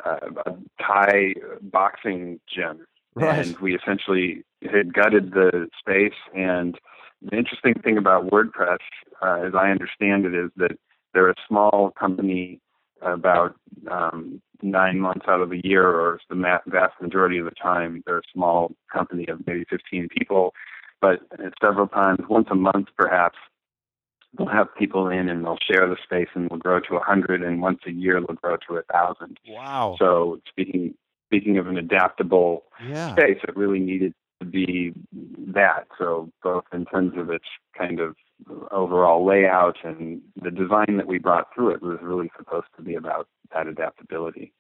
uh, 0.05 0.19
a 0.47 0.55
Thai 0.81 1.35
boxing 1.63 2.41
gym, 2.53 2.87
right. 3.15 3.47
and 3.47 3.57
we 3.59 3.75
essentially 3.77 4.45
had 4.63 4.93
gutted 4.93 5.33
the 5.33 5.69
space. 5.79 6.19
And 6.35 6.79
the 7.23 7.37
interesting 7.37 7.75
thing 7.75 7.99
about 7.99 8.31
WordPress, 8.31 8.79
uh, 9.23 9.47
as 9.47 9.55
I 9.55 9.71
understand 9.71 10.27
it, 10.27 10.35
is 10.35 10.51
that 10.57 10.79
they're 11.15 11.31
a 11.31 11.35
small 11.49 11.93
company 11.99 12.61
about 13.03 13.55
um, 13.91 14.41
nine 14.63 14.99
months 14.99 15.27
out 15.29 15.41
of 15.41 15.51
the 15.51 15.61
year, 15.65 15.89
or 15.89 16.21
the 16.29 16.61
vast 16.67 17.01
majority 17.01 17.39
of 17.39 17.45
the 17.45 17.53
time, 17.53 18.03
they're 18.07 18.19
a 18.19 18.33
small 18.33 18.73
company 18.93 19.27
of 19.29 19.47
maybe 19.47 19.65
15 19.69 20.09
people. 20.09 20.53
But 21.01 21.21
several 21.61 21.89
times, 21.89 22.21
once 22.29 22.49
a 22.51 22.55
month 22.55 22.89
perhaps, 22.97 23.37
they'll 24.37 24.47
have 24.47 24.75
people 24.77 25.09
in 25.09 25.29
and 25.29 25.45
they'll 25.45 25.59
share 25.59 25.89
the 25.89 25.97
space 26.03 26.29
and 26.35 26.49
we'll 26.51 26.59
grow 26.59 26.81
to 26.81 26.97
a 26.97 27.01
hundred 27.01 27.43
and 27.43 27.62
once 27.62 27.81
a 27.87 27.91
year 27.91 28.21
they'll 28.21 28.37
grow 28.37 28.57
to 28.69 28.77
a 28.77 28.83
thousand. 28.93 29.39
Wow. 29.49 29.97
So 29.99 30.41
speaking 30.49 30.95
speaking 31.27 31.59
of 31.59 31.67
an 31.67 31.77
adaptable 31.77 32.65
yeah. 32.87 33.12
space, 33.12 33.39
it 33.43 33.57
really 33.57 33.81
needed 33.81 34.15
to 34.41 34.47
be 34.47 34.93
that. 35.55 35.89
So 35.99 36.31
both 36.43 36.65
in 36.73 36.85
terms 36.85 37.15
of 37.17 37.31
its 37.31 37.47
kind 37.77 38.01
of 38.01 38.17
overall 38.71 39.27
layout 39.27 39.77
and 39.83 40.21
the 40.41 40.51
design 40.51 40.99
that 40.99 41.07
we 41.07 41.19
brought 41.19 41.49
through 41.55 41.71
it 41.71 41.83
was 41.83 41.99
really 42.03 42.31
supposed 42.37 42.67
to 42.77 42.83
be 42.83 42.95
about 42.95 43.29
that 43.55 43.67
adaptability. 43.67 44.53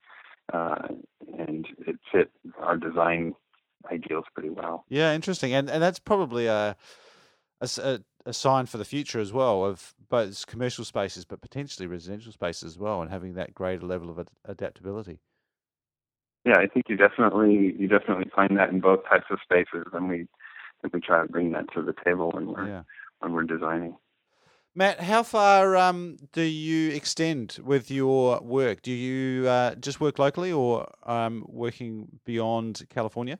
Uh, 0.52 0.88
and 1.38 1.66
it 1.86 1.96
fit 2.12 2.30
our 2.60 2.76
design 2.76 3.34
ideals 3.90 4.24
pretty 4.32 4.50
well. 4.50 4.84
Yeah, 4.88 5.14
interesting. 5.14 5.52
And 5.52 5.68
and 5.68 5.82
that's 5.82 5.98
probably 5.98 6.46
a, 6.46 6.76
a, 7.60 8.00
a 8.26 8.32
sign 8.32 8.66
for 8.66 8.76
the 8.76 8.84
future 8.84 9.20
as 9.20 9.32
well 9.32 9.64
of 9.64 9.94
both 10.08 10.46
commercial 10.46 10.84
spaces, 10.84 11.24
but 11.24 11.40
potentially 11.40 11.86
residential 11.86 12.32
spaces 12.32 12.64
as 12.64 12.78
well, 12.78 13.00
and 13.00 13.10
having 13.10 13.34
that 13.34 13.54
greater 13.54 13.86
level 13.86 14.10
of 14.10 14.18
ad- 14.18 14.30
adaptability. 14.44 15.20
Yeah, 16.44 16.58
I 16.58 16.66
think 16.66 16.86
you 16.88 16.96
definitely 16.96 17.74
you 17.78 17.88
definitely 17.88 18.30
find 18.34 18.56
that 18.58 18.70
in 18.70 18.80
both 18.80 19.00
types 19.08 19.26
of 19.30 19.38
spaces, 19.42 19.86
and 19.92 20.08
we 20.08 20.26
and 20.82 20.92
we 20.92 21.00
try 21.00 21.22
to 21.22 21.32
bring 21.32 21.52
that 21.52 21.72
to 21.74 21.82
the 21.82 21.94
table 22.04 22.30
when 22.32 22.46
we're 22.46 22.68
yeah. 22.68 22.82
when 23.20 23.32
we're 23.32 23.44
designing. 23.44 23.96
Matt, 24.74 25.00
how 25.00 25.22
far 25.22 25.74
um, 25.74 26.18
do 26.32 26.42
you 26.42 26.90
extend 26.90 27.58
with 27.64 27.90
your 27.90 28.40
work? 28.42 28.82
Do 28.82 28.92
you 28.92 29.48
uh, 29.48 29.74
just 29.76 30.02
work 30.02 30.18
locally 30.18 30.52
or 30.52 30.86
um, 31.04 31.46
working 31.48 32.20
beyond 32.26 32.84
California? 32.90 33.38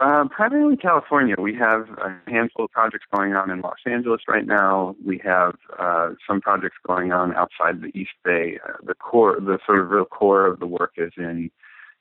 Uh, 0.00 0.24
primarily 0.30 0.76
California. 0.76 1.34
We 1.38 1.54
have 1.54 1.88
a 1.98 2.18
handful 2.26 2.64
of 2.64 2.70
projects 2.70 3.04
going 3.14 3.34
on 3.34 3.50
in 3.50 3.60
Los 3.60 3.78
Angeles 3.86 4.22
right 4.26 4.46
now. 4.46 4.96
We 5.04 5.20
have 5.22 5.56
uh, 5.78 6.14
some 6.26 6.40
projects 6.40 6.76
going 6.86 7.12
on 7.12 7.34
outside 7.34 7.82
the 7.82 7.96
East 7.96 8.12
Bay. 8.24 8.58
Uh, 8.66 8.78
the 8.82 8.94
core, 8.94 9.38
the 9.38 9.58
sort 9.66 9.80
of 9.80 9.90
real 9.90 10.06
core 10.06 10.46
of 10.46 10.58
the 10.58 10.66
work 10.66 10.92
is 10.96 11.12
in 11.18 11.50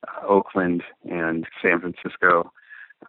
uh, 0.07 0.25
Oakland 0.25 0.81
and 1.09 1.45
San 1.61 1.81
Francisco. 1.81 2.51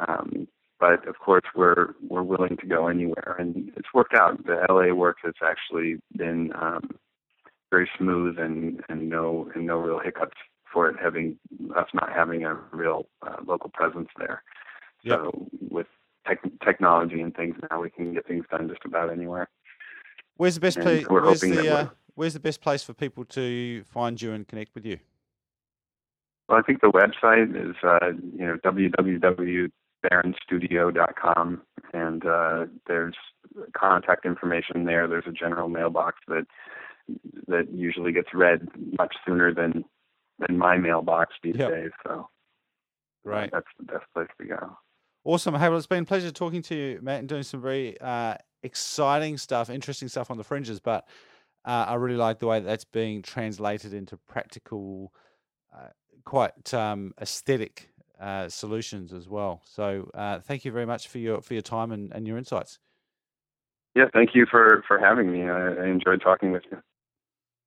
Um, 0.06 0.48
but 0.80 1.06
of 1.06 1.18
course, 1.20 1.44
we're 1.54 1.94
we're 2.08 2.24
willing 2.24 2.56
to 2.56 2.66
go 2.66 2.88
anywhere, 2.88 3.36
and 3.38 3.72
it's 3.76 3.94
worked 3.94 4.14
out. 4.14 4.44
The 4.44 4.66
LA 4.68 4.92
work 4.92 5.18
has 5.22 5.34
actually 5.42 5.98
been 6.16 6.50
um, 6.60 6.90
very 7.70 7.88
smooth 7.96 8.38
and 8.38 8.82
and 8.88 9.08
no 9.08 9.48
and 9.54 9.66
no 9.66 9.78
real 9.78 10.00
hiccups 10.00 10.36
for 10.70 10.88
it 10.88 10.96
having 11.00 11.38
us 11.76 11.86
not 11.94 12.12
having 12.12 12.44
a 12.44 12.54
real 12.72 13.06
uh, 13.22 13.36
local 13.46 13.70
presence 13.70 14.08
there. 14.18 14.42
Yep. 15.04 15.18
So 15.18 15.48
with 15.70 15.86
tech, 16.26 16.40
technology 16.64 17.20
and 17.20 17.34
things 17.34 17.56
now, 17.70 17.80
we 17.80 17.90
can 17.90 18.14
get 18.14 18.26
things 18.26 18.44
done 18.50 18.68
just 18.68 18.84
about 18.84 19.10
anywhere. 19.10 19.48
Where's 20.36 20.54
the 20.54 20.60
best 20.60 20.80
place? 20.80 21.04
Where's 21.08 21.40
the 21.40 21.72
uh, 21.72 21.88
Where's 22.14 22.34
the 22.34 22.40
best 22.40 22.60
place 22.60 22.84
for 22.84 22.92
people 22.94 23.24
to 23.26 23.84
find 23.84 24.20
you 24.20 24.32
and 24.32 24.46
connect 24.46 24.74
with 24.74 24.84
you? 24.86 24.98
Well, 26.48 26.58
I 26.58 26.62
think 26.62 26.80
the 26.80 26.88
website 26.88 27.54
is 27.56 27.76
uh, 27.82 28.12
you 28.36 28.46
know 28.46 28.56
www.baranstudio.com, 28.64 31.62
and 31.92 32.26
uh, 32.26 32.66
there's 32.86 33.16
contact 33.76 34.24
information 34.26 34.84
there. 34.84 35.08
There's 35.08 35.26
a 35.26 35.32
general 35.32 35.68
mailbox 35.68 36.18
that 36.28 36.46
that 37.48 37.68
usually 37.72 38.12
gets 38.12 38.28
read 38.32 38.68
much 38.98 39.16
sooner 39.26 39.52
than 39.52 39.84
than 40.38 40.56
my 40.58 40.76
mailbox 40.76 41.34
these 41.42 41.56
yep. 41.56 41.70
days. 41.70 41.90
So, 42.06 42.28
right, 43.24 43.50
that's 43.52 43.66
the 43.78 43.84
best 43.84 44.04
place 44.14 44.28
to 44.40 44.46
go. 44.46 44.78
Awesome. 45.26 45.54
Hey, 45.54 45.70
well, 45.70 45.78
it's 45.78 45.86
been 45.86 46.02
a 46.02 46.06
pleasure 46.06 46.30
talking 46.30 46.60
to 46.62 46.74
you, 46.74 46.98
Matt, 47.00 47.20
and 47.20 47.28
doing 47.28 47.44
some 47.44 47.62
very 47.62 47.98
uh, 47.98 48.34
exciting 48.62 49.38
stuff, 49.38 49.70
interesting 49.70 50.08
stuff 50.08 50.30
on 50.30 50.36
the 50.36 50.44
fringes. 50.44 50.80
But 50.80 51.08
uh, 51.64 51.86
I 51.88 51.94
really 51.94 52.18
like 52.18 52.40
the 52.40 52.46
way 52.46 52.60
that 52.60 52.66
that's 52.66 52.84
being 52.84 53.22
translated 53.22 53.94
into 53.94 54.18
practical, 54.18 55.14
uh, 55.74 55.88
quite 56.26 56.74
um, 56.74 57.14
aesthetic 57.22 57.88
uh, 58.20 58.50
solutions 58.50 59.14
as 59.14 59.26
well. 59.26 59.62
So, 59.64 60.10
uh, 60.12 60.40
thank 60.40 60.66
you 60.66 60.72
very 60.72 60.84
much 60.84 61.08
for 61.08 61.16
your 61.16 61.40
for 61.40 61.54
your 61.54 61.62
time 61.62 61.90
and, 61.90 62.12
and 62.12 62.26
your 62.26 62.36
insights. 62.36 62.78
Yeah, 63.94 64.08
thank 64.12 64.34
you 64.34 64.44
for 64.50 64.84
for 64.86 64.98
having 64.98 65.32
me. 65.32 65.48
I, 65.48 65.68
I 65.68 65.86
enjoyed 65.86 66.20
talking 66.20 66.52
with 66.52 66.64
you. 66.70 66.78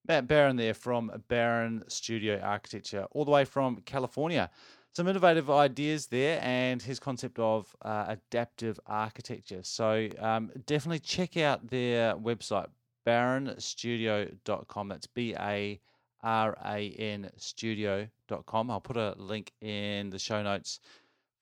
Matt 0.08 0.28
Baran 0.28 0.58
there 0.58 0.76
from 0.76 1.12
Baran 1.28 1.84
Studio 1.88 2.40
Architecture, 2.40 3.08
all 3.12 3.26
the 3.26 3.32
way 3.32 3.46
from 3.46 3.78
California 3.78 4.52
some 4.98 5.08
innovative 5.08 5.48
ideas 5.52 6.08
there 6.08 6.40
and 6.42 6.82
his 6.82 7.00
concept 7.00 7.38
of 7.38 7.76
uh, 7.84 8.06
adaptive 8.08 8.80
architecture. 8.88 9.60
So 9.62 10.10
um, 10.18 10.50
definitely 10.66 11.02
check 11.02 11.38
out 11.38 11.68
their 11.68 12.16
website, 12.16 12.66
baranstudio.com. 13.06 14.88
That's 14.88 15.06
B 15.06 15.36
A 15.40 15.80
R 16.24 16.58
A 16.66 16.90
N 16.98 17.30
studio.com. 17.38 18.72
I'll 18.72 18.82
put 18.82 18.98
a 18.98 19.14
link 19.20 19.52
in 19.62 20.10
the 20.10 20.18
show 20.18 20.42
notes 20.42 20.80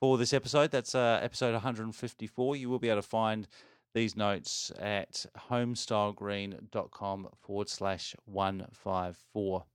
for 0.01 0.17
this 0.17 0.33
episode. 0.33 0.71
That's 0.71 0.93
uh, 0.93 1.21
episode 1.23 1.53
154. 1.53 2.57
You 2.57 2.69
will 2.69 2.79
be 2.79 2.89
able 2.89 3.01
to 3.01 3.07
find 3.07 3.47
these 3.93 4.17
notes 4.17 4.69
at 4.77 5.25
homestylegreen.com 5.49 7.29
forward 7.39 7.69
slash 7.69 8.17
154. 8.25 9.65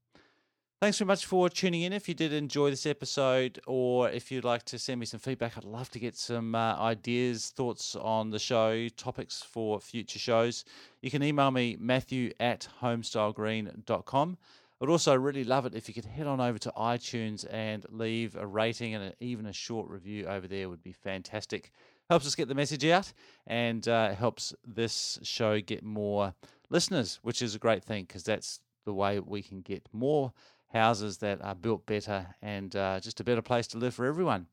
Thanks 0.81 0.97
very 0.97 1.09
much 1.09 1.27
for 1.27 1.51
tuning 1.51 1.83
in. 1.83 1.93
If 1.93 2.09
you 2.09 2.15
did 2.15 2.33
enjoy 2.33 2.71
this 2.71 2.87
episode, 2.87 3.61
or 3.67 4.09
if 4.09 4.33
you'd 4.33 4.45
like 4.45 4.63
to 4.65 4.79
send 4.79 4.99
me 4.99 5.05
some 5.05 5.21
feedback, 5.21 5.59
I'd 5.59 5.65
love 5.65 5.91
to 5.91 5.99
get 5.99 6.17
some 6.17 6.55
uh, 6.55 6.75
ideas, 6.77 7.53
thoughts 7.55 7.95
on 7.97 8.31
the 8.31 8.39
show, 8.39 8.89
topics 8.97 9.43
for 9.43 9.79
future 9.79 10.19
shows. 10.19 10.65
You 11.03 11.11
can 11.11 11.23
email 11.23 11.51
me, 11.51 11.77
matthew 11.79 12.33
at 12.41 12.67
homestylegreen.com. 12.81 14.39
I'd 14.81 14.89
also 14.89 15.15
really 15.15 15.45
love 15.45 15.67
it 15.67 15.75
if 15.75 15.87
you 15.87 15.93
could 15.93 16.07
head 16.07 16.27
on 16.27 16.41
over 16.41 16.59
to 16.61 16.73
iTunes 16.75 17.45
and 17.53 17.85
leave 17.91 18.35
a 18.35 18.47
rating 18.47 18.95
and 18.95 19.05
a, 19.05 19.13
even 19.21 19.45
a 19.45 19.53
short 19.53 19.87
review 19.91 20.25
over 20.25 20.49
there 20.49 20.71
would 20.71 20.83
be 20.83 20.93
fantastic. 20.93 21.73
Helps 22.09 22.27
us 22.27 22.35
get 22.35 22.49
the 22.49 22.55
message 22.55 22.87
out 22.87 23.13
and 23.47 23.87
uh, 23.87 24.15
helps 24.15 24.55
this 24.67 25.19
show 25.25 25.61
get 25.61 25.85
more 25.85 26.33
listeners, 26.71 27.19
which 27.21 27.43
is 27.43 27.55
a 27.55 27.59
great 27.59 27.85
thing 27.85 28.05
because 28.05 28.25
that's 28.25 28.61
the 28.87 28.95
way 28.95 29.21
we 29.21 29.43
can 29.43 29.61
get 29.61 29.87
more 29.93 30.33
houses 30.73 31.19
that 31.19 31.43
are 31.43 31.55
built 31.55 31.87
better 31.87 32.35
and 32.43 32.75
uh, 32.75 33.01
just 33.01 33.21
a 33.21 33.25
better 33.25 33.43
place 33.43 33.67
to 33.69 33.79
live 33.79 33.95
for 33.95 34.07
everyone. 34.07 34.47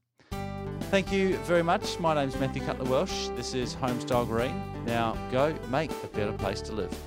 Thank 0.89 1.11
you 1.11 1.37
very 1.39 1.63
much. 1.63 1.99
My 1.99 2.13
name's 2.13 2.39
Matthew 2.39 2.63
Cutler 2.63 2.89
Welsh. 2.89 3.27
This 3.35 3.53
is 3.53 3.75
Homestyle 3.75 4.25
Green. 4.25 4.61
Now 4.85 5.17
go 5.31 5.53
make 5.69 5.91
a 6.03 6.07
better 6.07 6.33
place 6.33 6.61
to 6.61 6.73
live. 6.73 6.97